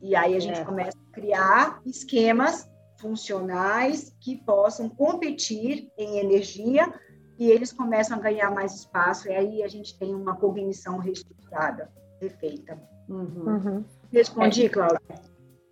[0.01, 0.65] E aí a gente é.
[0.65, 6.91] começa a criar esquemas funcionais que possam competir em energia
[7.37, 11.91] e eles começam a ganhar mais espaço, e aí a gente tem uma cognição reestruturada,
[12.21, 12.79] refeita.
[13.09, 13.43] Uhum.
[13.47, 13.85] Uhum.
[14.11, 15.01] Respondi, Cláudia?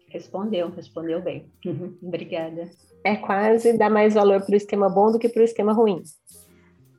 [0.07, 1.51] Respondeu, respondeu bem.
[1.63, 1.95] Uhum.
[2.01, 2.67] Obrigada
[3.03, 6.03] é quase dar mais valor para o esquema bom do que para o esquema ruim.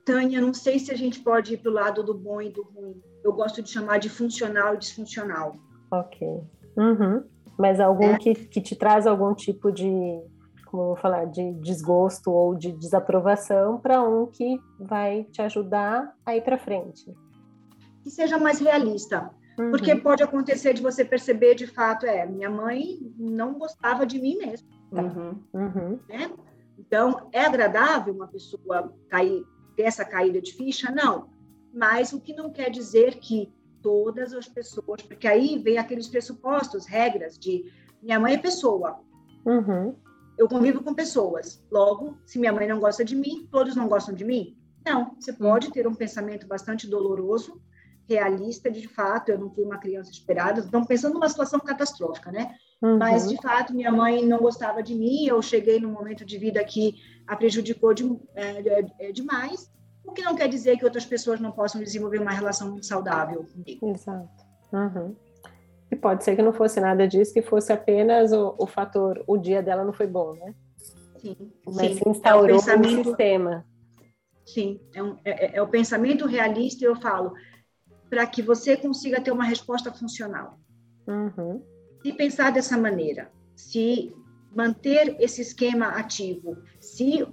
[0.04, 2.62] Tânia, não sei se a gente pode ir para o lado do bom e do
[2.62, 3.00] ruim.
[3.22, 5.56] Eu gosto de chamar de funcional e disfuncional.
[5.90, 6.26] Ok.
[6.76, 7.24] Uhum.
[7.58, 8.18] Mas algum é.
[8.18, 9.90] que, que te traz algum tipo de,
[10.66, 16.14] como eu vou falar, de desgosto ou de desaprovação para um que vai te ajudar
[16.24, 17.14] a ir para frente.
[18.02, 19.30] Que seja mais realista.
[19.58, 19.70] Uhum.
[19.70, 24.38] Porque pode acontecer de você perceber de fato, é, minha mãe não gostava de mim
[24.38, 24.79] mesmo.
[24.92, 25.42] Uhum.
[25.52, 26.00] Uhum.
[26.08, 26.30] Né?
[26.78, 29.44] Então, é agradável uma pessoa cair,
[29.76, 30.90] ter essa caída de ficha?
[30.90, 31.28] Não.
[31.72, 36.86] Mas o que não quer dizer que todas as pessoas, porque aí vem aqueles pressupostos,
[36.86, 37.72] regras de
[38.02, 39.00] minha mãe é pessoa.
[39.44, 39.94] Uhum.
[40.36, 41.62] Eu convivo com pessoas.
[41.70, 44.56] Logo, se minha mãe não gosta de mim, todos não gostam de mim?
[44.84, 45.14] Não.
[45.18, 45.72] Você pode uhum.
[45.72, 47.60] ter um pensamento bastante doloroso,
[48.08, 50.60] realista, de fato, eu não fui uma criança esperada.
[50.60, 52.56] Estamos pensando numa situação catastrófica, né?
[52.82, 52.96] Uhum.
[52.98, 56.64] Mas, de fato, minha mãe não gostava de mim, eu cheguei num momento de vida
[56.64, 56.94] que
[57.26, 59.70] a prejudicou de, é, é, é demais,
[60.04, 63.44] o que não quer dizer que outras pessoas não possam desenvolver uma relação muito saudável
[63.44, 63.86] comigo.
[63.90, 64.28] Exato.
[64.72, 65.14] Uhum.
[65.90, 69.36] E pode ser que não fosse nada disso, que fosse apenas o, o fator, o
[69.36, 70.54] dia dela não foi bom, né?
[71.18, 71.52] Sim.
[71.66, 72.02] Mas sim.
[72.06, 73.66] instaurou é um pensamento, sistema.
[74.46, 77.32] Sim, é, um, é, é, é o pensamento realista, eu falo,
[78.08, 80.58] para que você consiga ter uma resposta funcional.
[81.06, 81.62] Uhum.
[82.02, 84.14] Se pensar dessa maneira, se
[84.54, 87.26] manter esse esquema ativo, se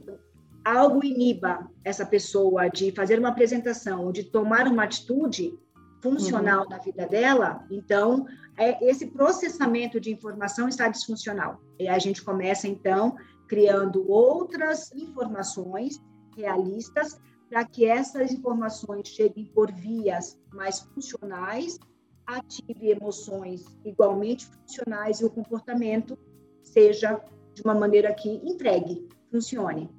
[0.64, 5.58] algo iniba essa pessoa de fazer uma apresentação ou de tomar uma atitude
[6.02, 6.70] funcional uhum.
[6.70, 8.26] na vida dela, então
[8.58, 11.62] é, esse processamento de informação está disfuncional.
[11.80, 13.16] E a gente começa então
[13.48, 16.02] criando outras informações
[16.36, 21.80] realistas para que essas informações cheguem por vias mais funcionais,
[22.28, 26.20] ative emoções igualmente funcionais e o comportamento
[26.62, 27.22] seja
[27.54, 29.90] de uma maneira que entregue, funcione.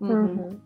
[0.00, 0.60] Uhum.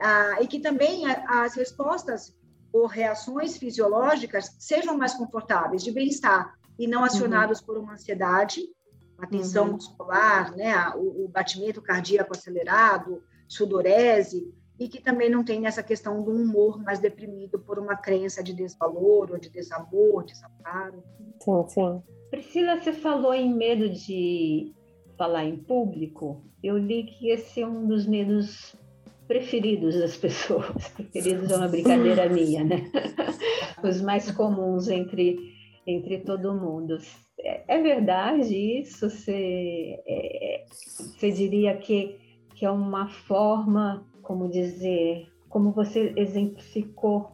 [0.00, 2.36] Ah, e que também as respostas
[2.72, 7.66] ou reações fisiológicas sejam mais confortáveis, de bem-estar, e não acionadas uhum.
[7.66, 8.60] por uma ansiedade,
[9.16, 9.72] uma tensão uhum.
[9.72, 16.22] muscular, né, o, o, batimento cardíaco acelerado, sudorese, e que também não tem essa questão
[16.22, 21.02] do humor mais deprimido por uma crença de desvalor ou de desamor, desamparo.
[21.40, 22.02] Sim, sim.
[22.30, 24.74] Priscila, você falou em medo de
[25.16, 26.44] falar em público.
[26.62, 28.76] Eu li que esse é um dos medos
[29.26, 30.88] preferidos das pessoas.
[30.94, 32.90] Preferidos é uma brincadeira minha, né?
[33.82, 35.38] Os mais comuns entre,
[35.86, 36.98] entre todo mundo.
[37.38, 39.08] É, é verdade isso?
[39.08, 40.64] Você, é,
[40.98, 42.18] você diria que,
[42.54, 47.30] que é uma forma, como dizer, como você exemplificou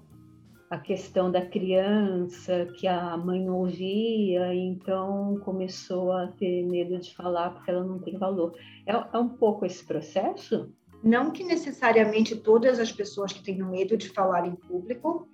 [0.69, 6.99] a questão da criança que a mãe não ouvia, e então começou a ter medo
[6.99, 8.55] de falar porque ela não tem valor.
[8.87, 10.71] É, é um pouco esse processo?
[11.03, 15.29] Não que necessariamente todas as pessoas que tenham medo de falar em público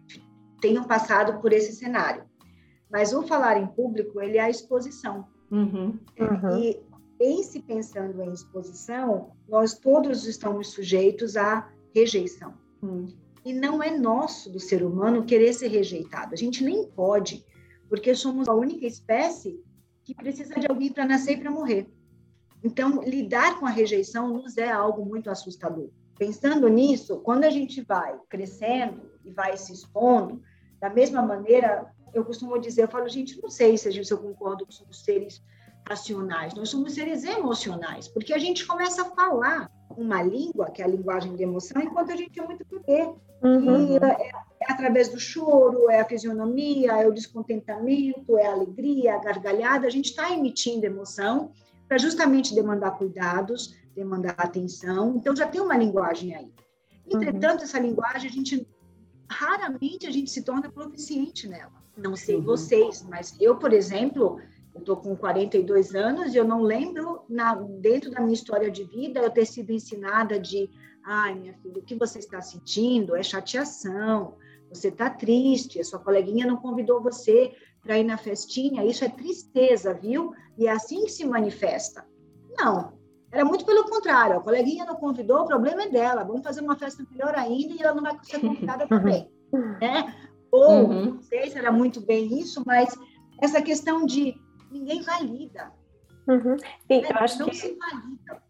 [0.61, 2.25] tenham passado por esse cenário,
[2.90, 5.27] mas o falar em público ele é a exposição.
[5.51, 6.59] Uhum, uhum.
[6.59, 6.88] E
[7.20, 12.54] em se pensando em exposição, nós todos estamos sujeitos à rejeição.
[12.83, 13.09] Uhum.
[13.44, 16.35] E não é nosso do ser humano querer ser rejeitado.
[16.35, 17.44] A gente nem pode,
[17.88, 19.61] porque somos a única espécie
[20.04, 21.88] que precisa de alguém para nascer e para morrer.
[22.62, 25.90] Então, lidar com a rejeição nos é algo muito assustador.
[26.18, 30.42] Pensando nisso, quando a gente vai crescendo e vai se expondo,
[30.81, 34.74] da mesma maneira, eu costumo dizer, eu falo, gente, não sei se eu concordo que
[34.74, 35.42] somos seres
[35.88, 40.85] racionais, nós somos seres emocionais, porque a gente começa a falar uma língua, que é
[40.85, 43.11] a linguagem de emoção, enquanto a gente é muito bebê.
[43.42, 43.92] Uhum.
[43.92, 49.14] E é, é, através do choro, é a fisionomia, é o descontentamento, é a alegria,
[49.14, 51.53] a gargalhada, a gente está emitindo emoção
[51.88, 55.16] para justamente demandar cuidados, demandar atenção.
[55.16, 56.53] Então já tem uma linguagem aí.
[57.07, 57.64] Entretanto, uhum.
[57.64, 58.66] essa linguagem a gente
[59.31, 61.79] raramente a gente se torna proficiente nela.
[61.96, 62.42] Não sei uhum.
[62.42, 64.40] vocês, mas eu, por exemplo,
[64.79, 68.85] eu estou com 42 anos e eu não lembro na, dentro da minha história de
[68.85, 70.71] vida eu ter sido ensinada de,
[71.05, 74.37] ai minha filha, o que você está sentindo é chateação,
[74.71, 79.09] você está triste, a sua coleguinha não convidou você para ir na festinha, isso é
[79.09, 80.33] tristeza, viu?
[80.57, 82.07] E é assim que se manifesta.
[82.59, 82.93] Não,
[83.33, 86.77] era muito pelo contrário, a coleguinha não convidou, o problema é dela, vamos fazer uma
[86.77, 89.31] festa melhor ainda e ela não vai ser convidada também,
[89.81, 90.14] né?
[90.51, 91.05] Ou, uhum.
[91.05, 92.95] não sei se era muito bem isso, mas
[93.41, 94.35] essa questão de
[94.70, 95.72] ninguém valida.
[96.26, 96.57] Uhum.
[96.59, 97.09] Sim, né?
[97.11, 98.42] eu acho não que se valida.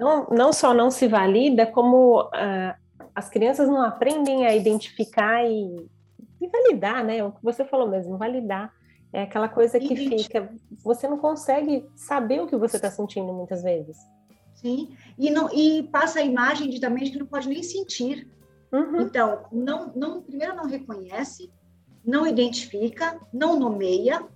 [0.00, 2.74] Não, não só não se valida, como uh,
[3.14, 5.88] as crianças não aprendem a identificar e,
[6.40, 7.24] e validar, né?
[7.24, 8.72] O que você falou mesmo, validar.
[9.12, 13.62] É aquela coisa que fica, você não consegue saber o que você está sentindo muitas
[13.62, 13.96] vezes.
[14.56, 18.28] Sim, e, não, e passa a imagem de também que não pode nem sentir.
[18.72, 19.02] Uhum.
[19.02, 21.48] Então, não, não, primeiro não reconhece,
[22.04, 24.26] não identifica, não nomeia,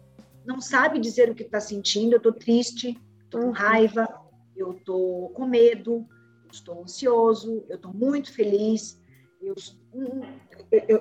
[0.48, 2.14] não sabe dizer o que está sentindo.
[2.14, 3.52] Eu estou triste, estou com uhum.
[3.52, 4.08] raiva,
[4.56, 6.08] eu estou com medo,
[6.50, 8.98] estou ansioso, eu estou muito feliz,
[9.42, 9.54] eu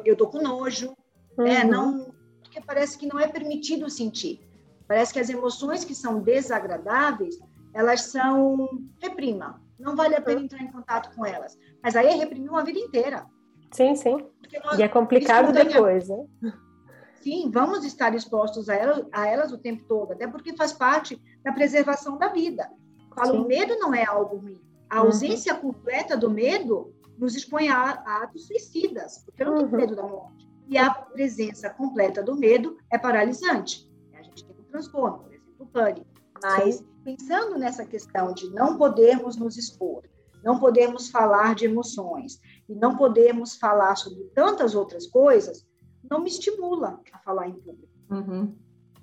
[0.06, 0.94] estou com nojo, né?
[1.38, 1.46] uhum.
[1.46, 1.64] né?
[1.64, 2.14] Não,
[2.44, 4.42] porque parece que não é permitido sentir.
[4.86, 7.40] Parece que as emoções que são desagradáveis,
[7.74, 8.68] elas são
[9.02, 9.62] reprima.
[9.80, 11.58] Não vale a pena entrar em contato com elas.
[11.82, 13.26] Mas aí é reprimir uma vida inteira.
[13.72, 14.26] Sim, sim.
[14.64, 16.26] Nós, e é complicado depois, né?
[17.22, 21.22] Sim, vamos estar expostos a elas, a elas o tempo todo, até porque faz parte
[21.44, 22.70] da preservação da vida.
[23.16, 24.62] Falo, o medo não é algo ruim.
[24.90, 25.08] A uhum.
[25.08, 25.62] ausência uhum.
[25.62, 27.92] completa do medo nos expõe a,
[28.22, 29.78] atos suicidas, porque eu não tenho uhum.
[29.78, 30.48] medo da morte.
[30.68, 33.90] E a presença completa do medo é paralisante.
[34.14, 36.08] A gente tem um transtorno, por exemplo, o pânico.
[36.42, 36.88] Mas Sim.
[37.04, 40.04] pensando nessa questão de não podermos nos expor,
[40.44, 42.40] não podermos falar de emoções
[42.70, 45.67] e não podermos falar sobre tantas outras coisas,
[46.10, 47.92] não me estimula a falar em público.
[48.10, 48.56] Uhum.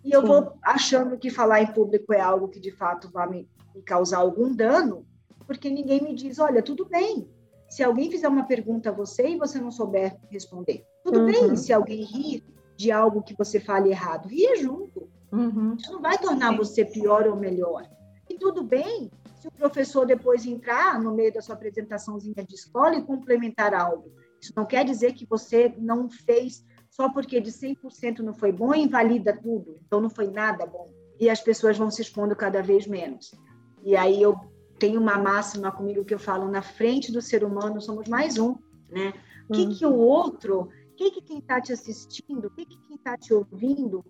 [0.04, 0.26] E eu Sim.
[0.26, 4.18] vou achando que falar em público é algo que de fato vai me, me causar
[4.18, 5.06] algum dano,
[5.46, 7.28] porque ninguém me diz, olha, tudo bem,
[7.68, 11.26] se alguém fizer uma pergunta a você e você não souber responder, tudo uhum.
[11.26, 12.44] bem se alguém rir
[12.76, 15.08] de algo que você fale errado, ria junto.
[15.32, 15.74] Uhum.
[15.74, 17.88] Isso não vai tornar você pior ou melhor.
[18.28, 22.96] E tudo bem se o professor depois entrar no meio da sua apresentaçãozinha de escola
[22.96, 24.10] e complementar algo.
[24.40, 28.72] Isso não quer dizer que você não fez só porque de 100% não foi bom,
[28.72, 29.76] invalida tudo.
[29.84, 30.88] Então não foi nada bom.
[31.18, 33.34] E as pessoas vão se expondo cada vez menos.
[33.82, 34.38] E aí eu
[34.78, 38.54] tenho uma máxima comigo que eu falo, na frente do ser humano somos mais um,
[38.88, 39.12] né?
[39.48, 39.74] O que, uhum.
[39.74, 43.16] que o outro, o que, que quem está te assistindo, o que, que quem está
[43.16, 44.04] te ouvindo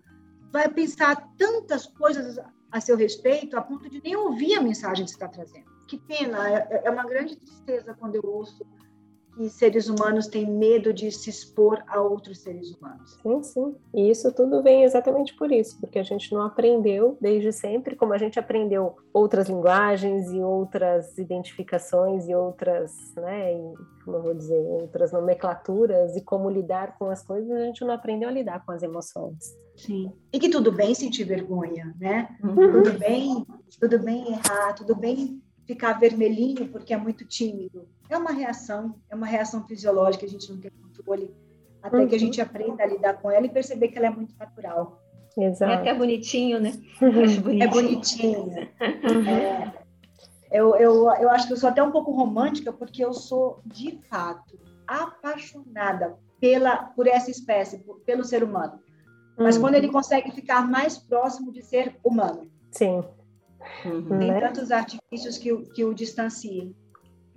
[0.53, 2.39] vai pensar tantas coisas
[2.71, 5.71] a seu respeito a ponto de nem ouvir a mensagem que você está trazendo.
[5.89, 8.65] Que pena, é, é uma grande tristeza quando eu ouço
[9.35, 13.19] que seres humanos têm medo de se expor a outros seres humanos.
[13.23, 13.75] Sim, sim.
[13.95, 18.13] E isso tudo vem exatamente por isso, porque a gente não aprendeu desde sempre, como
[18.13, 23.75] a gente aprendeu outras linguagens e outras identificações e outras, né, e,
[24.05, 27.95] como eu vou dizer, outras nomenclaturas e como lidar com as coisas, a gente não
[27.95, 29.57] aprendeu a lidar com as emoções.
[29.77, 30.13] Sim.
[30.33, 32.29] E que tudo bem sentir vergonha, né?
[32.43, 32.55] Uhum.
[32.55, 33.47] Tudo bem,
[33.81, 37.89] tudo bem errar, tudo bem ficar vermelhinho porque é muito tímido.
[38.09, 41.35] É uma reação, é uma reação fisiológica, a gente não tem controle,
[41.83, 42.09] até uhum.
[42.09, 45.01] que a gente aprenda a lidar com ela e perceber que ela é muito natural.
[45.37, 45.73] Exato.
[45.73, 46.73] É até bonitinho, né?
[47.01, 47.59] Bonitinho.
[47.63, 48.45] É bonitinho.
[48.45, 49.29] Uhum.
[49.29, 49.73] É,
[50.51, 53.99] eu, eu, eu acho que eu sou até um pouco romântica, porque eu sou, de
[54.09, 58.79] fato, apaixonada pela, por essa espécie, por, pelo ser humano.
[59.37, 59.63] Mas uhum.
[59.63, 62.49] quando ele consegue ficar mais próximo de ser humano.
[62.71, 63.03] Sim.
[63.85, 64.19] Uhum.
[64.19, 64.41] Tem né?
[64.41, 66.75] tantos artifícios que, que o distanciem.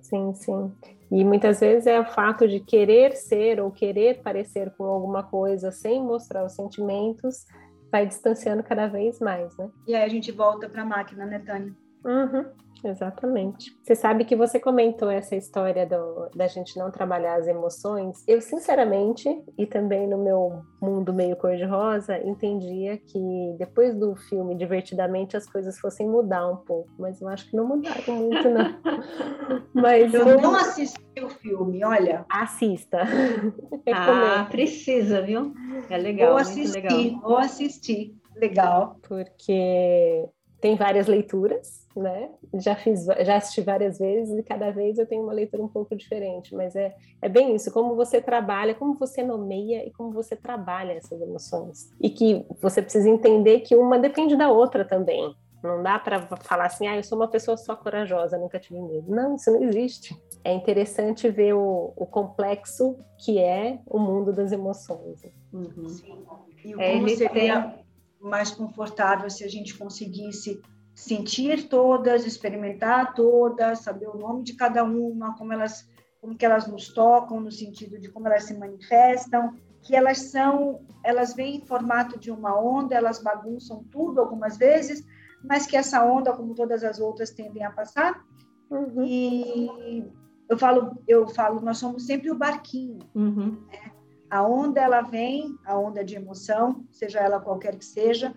[0.02, 0.72] Sim, sim.
[1.12, 5.72] E muitas vezes é o fato de querer ser ou querer parecer com alguma coisa
[5.72, 7.46] sem mostrar os sentimentos
[7.92, 9.70] vai distanciando cada vez mais, né?
[9.88, 11.74] E aí a gente volta para a máquina, né, Tânia?
[12.06, 12.46] Uhum.
[12.84, 13.78] Exatamente.
[13.84, 18.24] Você sabe que você comentou essa história do, da gente não trabalhar as emoções.
[18.28, 25.38] Eu, sinceramente, e também no meu mundo meio cor-de-rosa, entendia que depois do filme Divertidamente
[25.38, 28.80] as coisas fossem mudar um pouco, mas eu acho que não mudaram muito, não.
[29.74, 32.26] mas eu não assisti o filme, olha.
[32.30, 33.02] Assista.
[33.94, 35.54] ah, precisa, viu?
[35.90, 36.30] É legal.
[36.30, 37.22] Vou assistir, legal.
[37.22, 38.16] vou assistir.
[38.36, 39.00] Legal.
[39.08, 40.30] Porque
[40.60, 42.30] tem várias leituras, né?
[42.56, 45.96] Já fiz, já assisti várias vezes e cada vez eu tenho uma leitura um pouco
[45.96, 50.36] diferente, mas é, é bem isso, como você trabalha, como você nomeia e como você
[50.36, 51.92] trabalha essas emoções.
[52.02, 55.36] E que você precisa entender que uma depende da outra também.
[55.64, 59.10] Não dá para falar assim, ah, eu sou uma pessoa só corajosa, nunca tive medo.
[59.10, 60.16] Não, isso não existe.
[60.44, 65.24] É interessante ver o, o complexo que é o mundo das emoções.
[65.52, 65.90] Uhum.
[65.90, 66.24] Sim.
[66.64, 67.76] E o é, como seria
[68.20, 70.62] mais confortável se a gente conseguisse
[70.96, 75.88] sentir todas, experimentar todas, saber o nome de cada uma, como elas,
[76.20, 79.54] como que elas nos tocam no sentido de como elas se manifestam,
[79.84, 85.06] que elas são, elas vêm em formato de uma onda, elas bagunçam tudo algumas vezes,
[85.44, 88.24] mas que essa onda, como todas as outras, tendem a passar.
[88.70, 89.06] Uhum.
[89.06, 90.04] E
[90.50, 93.00] eu falo, eu falo, nós somos sempre o barquinho.
[93.14, 93.64] Uhum.
[93.72, 93.92] Né?
[94.30, 98.34] A onda ela vem, a onda de emoção, seja ela qualquer que seja,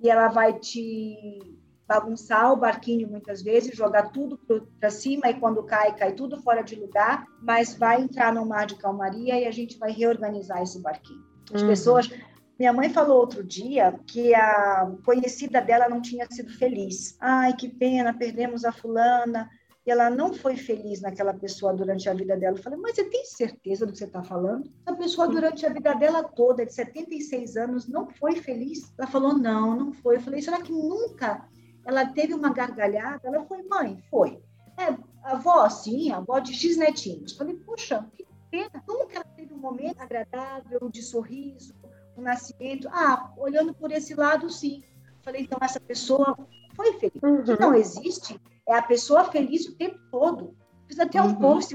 [0.00, 1.40] e ela vai te
[1.86, 4.38] bagunçar o barquinho muitas vezes, jogar tudo
[4.80, 8.66] para cima e quando cai, cai tudo fora de lugar, mas vai entrar no mar
[8.66, 11.22] de calmaria e a gente vai reorganizar esse barquinho.
[11.52, 11.68] As uhum.
[11.68, 12.10] pessoas.
[12.58, 17.16] Minha mãe falou outro dia que a conhecida dela não tinha sido feliz.
[17.20, 19.50] Ai, que pena, perdemos a fulana
[19.84, 22.56] e ela não foi feliz naquela pessoa durante a vida dela.
[22.56, 24.70] Eu falei, mas você tem certeza do que você está falando?
[24.86, 28.92] A pessoa, durante a vida dela toda, de 76 anos, não foi feliz?
[28.96, 30.16] Ela falou, não, não foi.
[30.16, 31.48] Eu falei, será que nunca
[31.84, 33.20] ela teve uma gargalhada?
[33.24, 34.40] Ela foi, mãe, foi.
[34.78, 37.32] É, a avó, sim, a avó de X netinhos.
[37.32, 38.82] Eu falei, poxa, que pena.
[38.86, 41.74] Nunca ela teve um momento agradável, de sorriso,
[42.16, 42.88] um nascimento.
[42.92, 44.84] Ah, olhando por esse lado, sim.
[45.06, 46.36] Eu falei, então essa pessoa
[46.76, 47.20] foi feliz.
[47.20, 47.42] Uhum.
[47.42, 48.40] Que não existe
[48.72, 50.56] é a pessoa feliz o tempo todo.
[50.86, 51.34] Fiz até um uhum.
[51.36, 51.74] post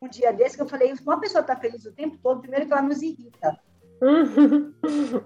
[0.00, 2.66] um dia desse que eu falei, se uma pessoa está feliz o tempo todo, primeiro
[2.66, 3.58] que ela nos irrita.
[4.00, 4.72] Uhum.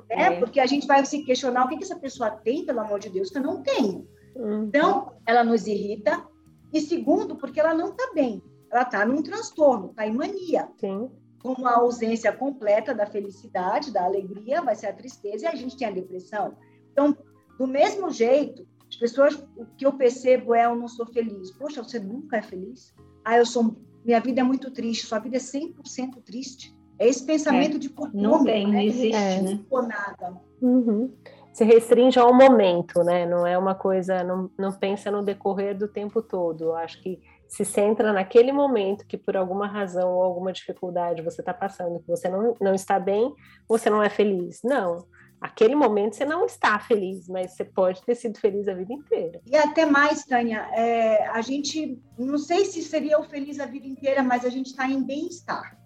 [0.09, 2.99] É, porque a gente vai se questionar o que, que essa pessoa tem, pelo amor
[2.99, 4.09] de Deus, que eu não tenho.
[4.35, 4.65] Uhum.
[4.65, 6.27] Então, ela nos irrita.
[6.73, 8.43] E segundo, porque ela não está bem.
[8.71, 10.71] Ela está num transtorno, está em mania.
[10.79, 11.11] Sim.
[11.43, 15.77] Como a ausência completa da felicidade, da alegria, vai ser a tristeza e a gente
[15.77, 16.57] tem a depressão.
[16.93, 17.15] Então,
[17.59, 21.51] do mesmo jeito As pessoas, o que eu percebo é eu não sou feliz.
[21.53, 22.95] Poxa, você nunca é feliz?
[23.25, 23.75] Ah, eu sou,
[24.05, 25.07] minha vida é muito triste.
[25.07, 26.77] Sua vida é 100% triste.
[26.99, 28.75] É esse pensamento é, de Não tem, né?
[28.75, 29.41] não existe, é.
[29.41, 29.61] né?
[29.69, 30.37] Por nada.
[30.61, 31.11] Uhum.
[31.55, 33.25] Se restringe ao momento, né?
[33.25, 36.65] Não é uma coisa, não, não pensa no decorrer do tempo todo.
[36.65, 37.19] Eu acho que
[37.49, 42.09] se centra naquele momento que por alguma razão ou alguma dificuldade você está passando, que
[42.09, 43.35] você não, não está bem,
[43.67, 44.61] você não é feliz.
[44.63, 45.07] Não.
[45.43, 49.41] Aquele momento você não está feliz, mas você pode ter sido feliz a vida inteira.
[49.45, 53.85] E até mais, Tânia, é, a gente, não sei se seria o feliz a vida
[53.85, 55.77] inteira, mas a gente está em bem-estar.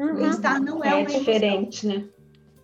[0.00, 0.16] Uhum.
[0.16, 2.02] Bem-estar não é, é uma diferente, emoção.
[2.02, 2.08] né?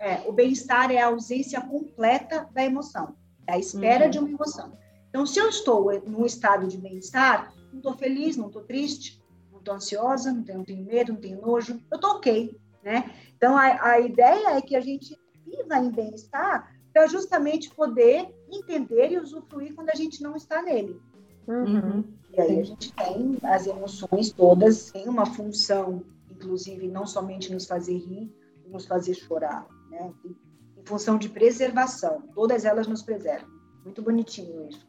[0.01, 3.15] É, o bem-estar é a ausência completa da emoção,
[3.47, 4.11] é a espera uhum.
[4.11, 4.77] de uma emoção.
[5.09, 9.23] Então, se eu estou num estado de bem-estar, não estou feliz, não estou triste,
[9.53, 13.09] não estou ansiosa, não tenho, não tenho, medo, não tenho nojo, eu estou ok, né?
[13.37, 15.17] Então, a, a ideia é que a gente
[15.63, 21.01] viva em bem-estar para justamente poder entender e usufruir quando a gente não está nele.
[21.47, 22.05] Uhum.
[22.33, 27.67] E aí a gente tem as emoções todas, tem uma função, inclusive, não somente nos
[27.67, 28.33] fazer rir,
[28.67, 30.13] nos fazer chorar, né?
[30.25, 33.49] Em função de preservação, todas elas nos preservam.
[33.85, 34.89] Muito bonitinho isso.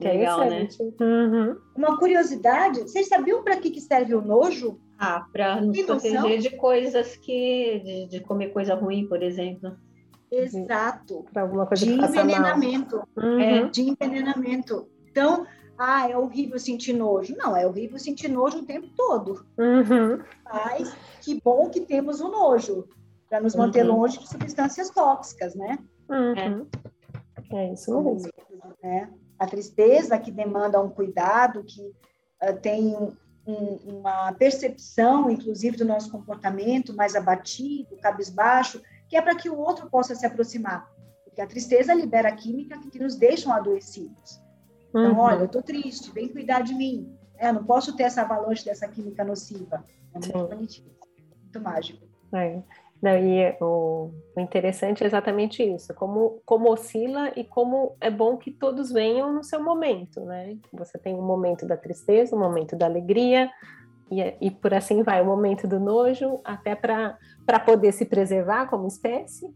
[0.00, 0.68] Legal, né?
[1.00, 1.56] Uhum.
[1.76, 4.80] Uma curiosidade, vocês sabiam para que, que serve o nojo?
[4.98, 7.80] Ah, para nos proteger de coisas que.
[7.84, 9.76] De, de, comer coisa ruim, por exemplo.
[10.30, 11.24] Exato.
[11.32, 13.02] Para alguma coisa de envenenamento.
[13.16, 13.40] Uhum.
[13.40, 14.88] É, de envenenamento.
[15.10, 15.46] Então,
[15.78, 17.34] ah, é horrível sentir nojo.
[17.36, 19.46] Não, é horrível sentir nojo o tempo todo.
[19.56, 20.22] Uhum.
[20.44, 22.88] Mas que bom que temos o nojo
[23.28, 23.96] para nos manter uhum.
[23.96, 25.78] longe de substâncias tóxicas, né?
[26.08, 26.66] Uhum.
[27.52, 27.56] É.
[27.56, 28.30] é isso mesmo.
[28.82, 29.08] É
[29.38, 32.96] a tristeza que demanda um cuidado, que uh, tem
[33.46, 39.58] um, uma percepção, inclusive, do nosso comportamento mais abatido, cabisbaixo, que é para que o
[39.58, 40.90] outro possa se aproximar.
[41.24, 44.40] Porque a tristeza libera química que, nos deixam adoecidos.
[44.90, 45.18] Então, uhum.
[45.18, 47.16] olha, eu estou triste, vem cuidar de mim.
[47.36, 49.84] É, eu não posso ter essa avalanche dessa química nociva.
[50.14, 50.46] É muito Sim.
[50.46, 50.90] bonitinho,
[51.42, 52.06] muito mágico.
[52.34, 52.62] É.
[53.00, 58.36] Não, e o, o, interessante é exatamente isso, como, como oscila e como é bom
[58.36, 60.56] que todos venham no seu momento, né?
[60.72, 63.48] Você tem o um momento da tristeza, o um momento da alegria,
[64.10, 68.86] e, e por assim vai, o momento do nojo, até para poder se preservar como
[68.86, 69.46] espécie,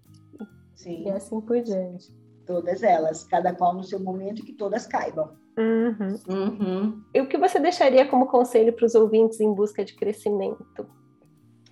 [0.75, 1.05] Sim.
[1.07, 2.13] e assim por diante.
[2.47, 5.31] Todas elas, cada qual no seu momento que todas caibam.
[5.57, 6.19] Uhum.
[6.29, 7.05] Uhum.
[7.15, 10.87] E o que você deixaria como conselho para os ouvintes em busca de crescimento?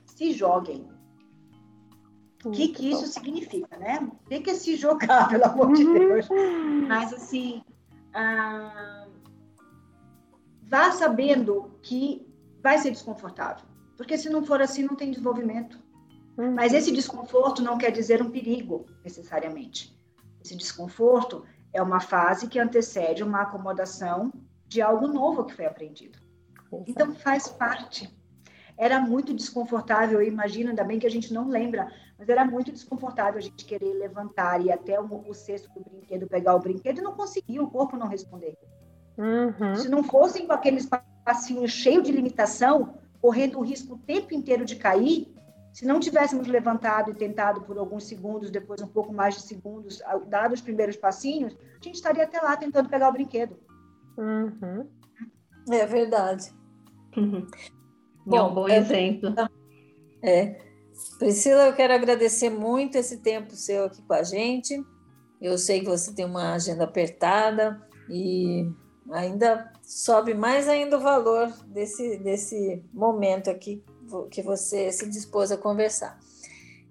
[0.07, 0.87] Se joguem
[2.45, 4.09] o que, que isso significa, né?
[4.29, 6.29] Tem que se jogar, pelo amor de Deus.
[6.89, 7.63] Mas, assim,
[8.15, 9.07] ah,
[10.63, 12.27] vá sabendo que
[12.63, 13.67] vai ser desconfortável.
[13.97, 15.79] Porque se não for assim, não tem desenvolvimento.
[16.39, 16.55] Uhum.
[16.55, 19.99] Mas esse desconforto não quer dizer um perigo, necessariamente.
[20.43, 24.33] Esse desconforto é uma fase que antecede uma acomodação
[24.67, 26.19] de algo novo que foi aprendido.
[26.87, 28.09] Então, faz parte
[28.81, 32.73] era muito desconfortável, eu imagino, ainda bem que a gente não lembra, mas era muito
[32.73, 36.97] desconfortável a gente querer levantar e até o, o cesto do brinquedo, pegar o brinquedo
[36.97, 38.57] e não conseguir, o corpo não responder.
[39.21, 39.77] Uhum.
[39.77, 40.89] Se não fossem com aqueles
[41.23, 45.31] passinhos cheios de limitação, correndo o risco o tempo inteiro de cair,
[45.75, 50.03] se não tivéssemos levantado e tentado por alguns segundos, depois um pouco mais de segundos,
[50.27, 53.57] dado os primeiros passinhos, a gente estaria até lá tentando pegar o brinquedo.
[54.17, 54.89] Uhum.
[55.71, 56.51] É verdade.
[57.15, 57.47] Uhum.
[58.25, 59.35] Bom, é um bom exemplo.
[60.23, 60.59] É.
[61.19, 64.83] Priscila, eu quero agradecer muito esse tempo seu aqui com a gente.
[65.41, 68.71] Eu sei que você tem uma agenda apertada e
[69.13, 73.85] ainda sobe mais ainda o valor desse, desse momento aqui
[74.31, 76.19] que você se dispôs a conversar.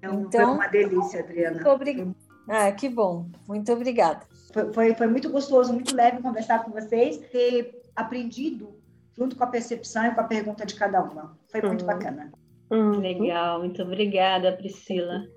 [0.02, 1.56] É um, então, foi uma delícia, Adriana.
[1.56, 2.16] Muito obrigada.
[2.48, 3.28] Ah, que bom.
[3.48, 4.22] Muito obrigada.
[4.54, 8.80] Foi, foi, foi muito gostoso, muito leve conversar com vocês, ter aprendido
[9.18, 11.38] junto com a percepção e com a pergunta de cada uma.
[11.52, 11.88] Foi muito uhum.
[11.88, 12.32] bacana.
[12.72, 13.00] Uhum.
[13.00, 15.28] Legal, muito obrigada, Priscila.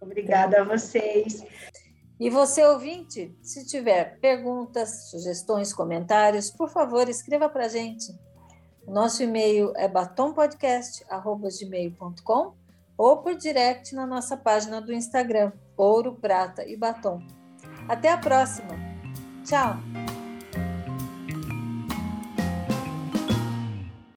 [0.00, 1.44] Obrigada a vocês.
[2.20, 8.14] E você, ouvinte, se tiver perguntas, sugestões, comentários, por favor, escreva para a gente.
[8.86, 12.54] Nosso e-mail é batompodcast.gmail.com
[12.98, 17.22] ou por direct na nossa página do Instagram, Ouro, Prata e Batom.
[17.88, 18.76] Até a próxima.
[19.42, 19.76] Tchau!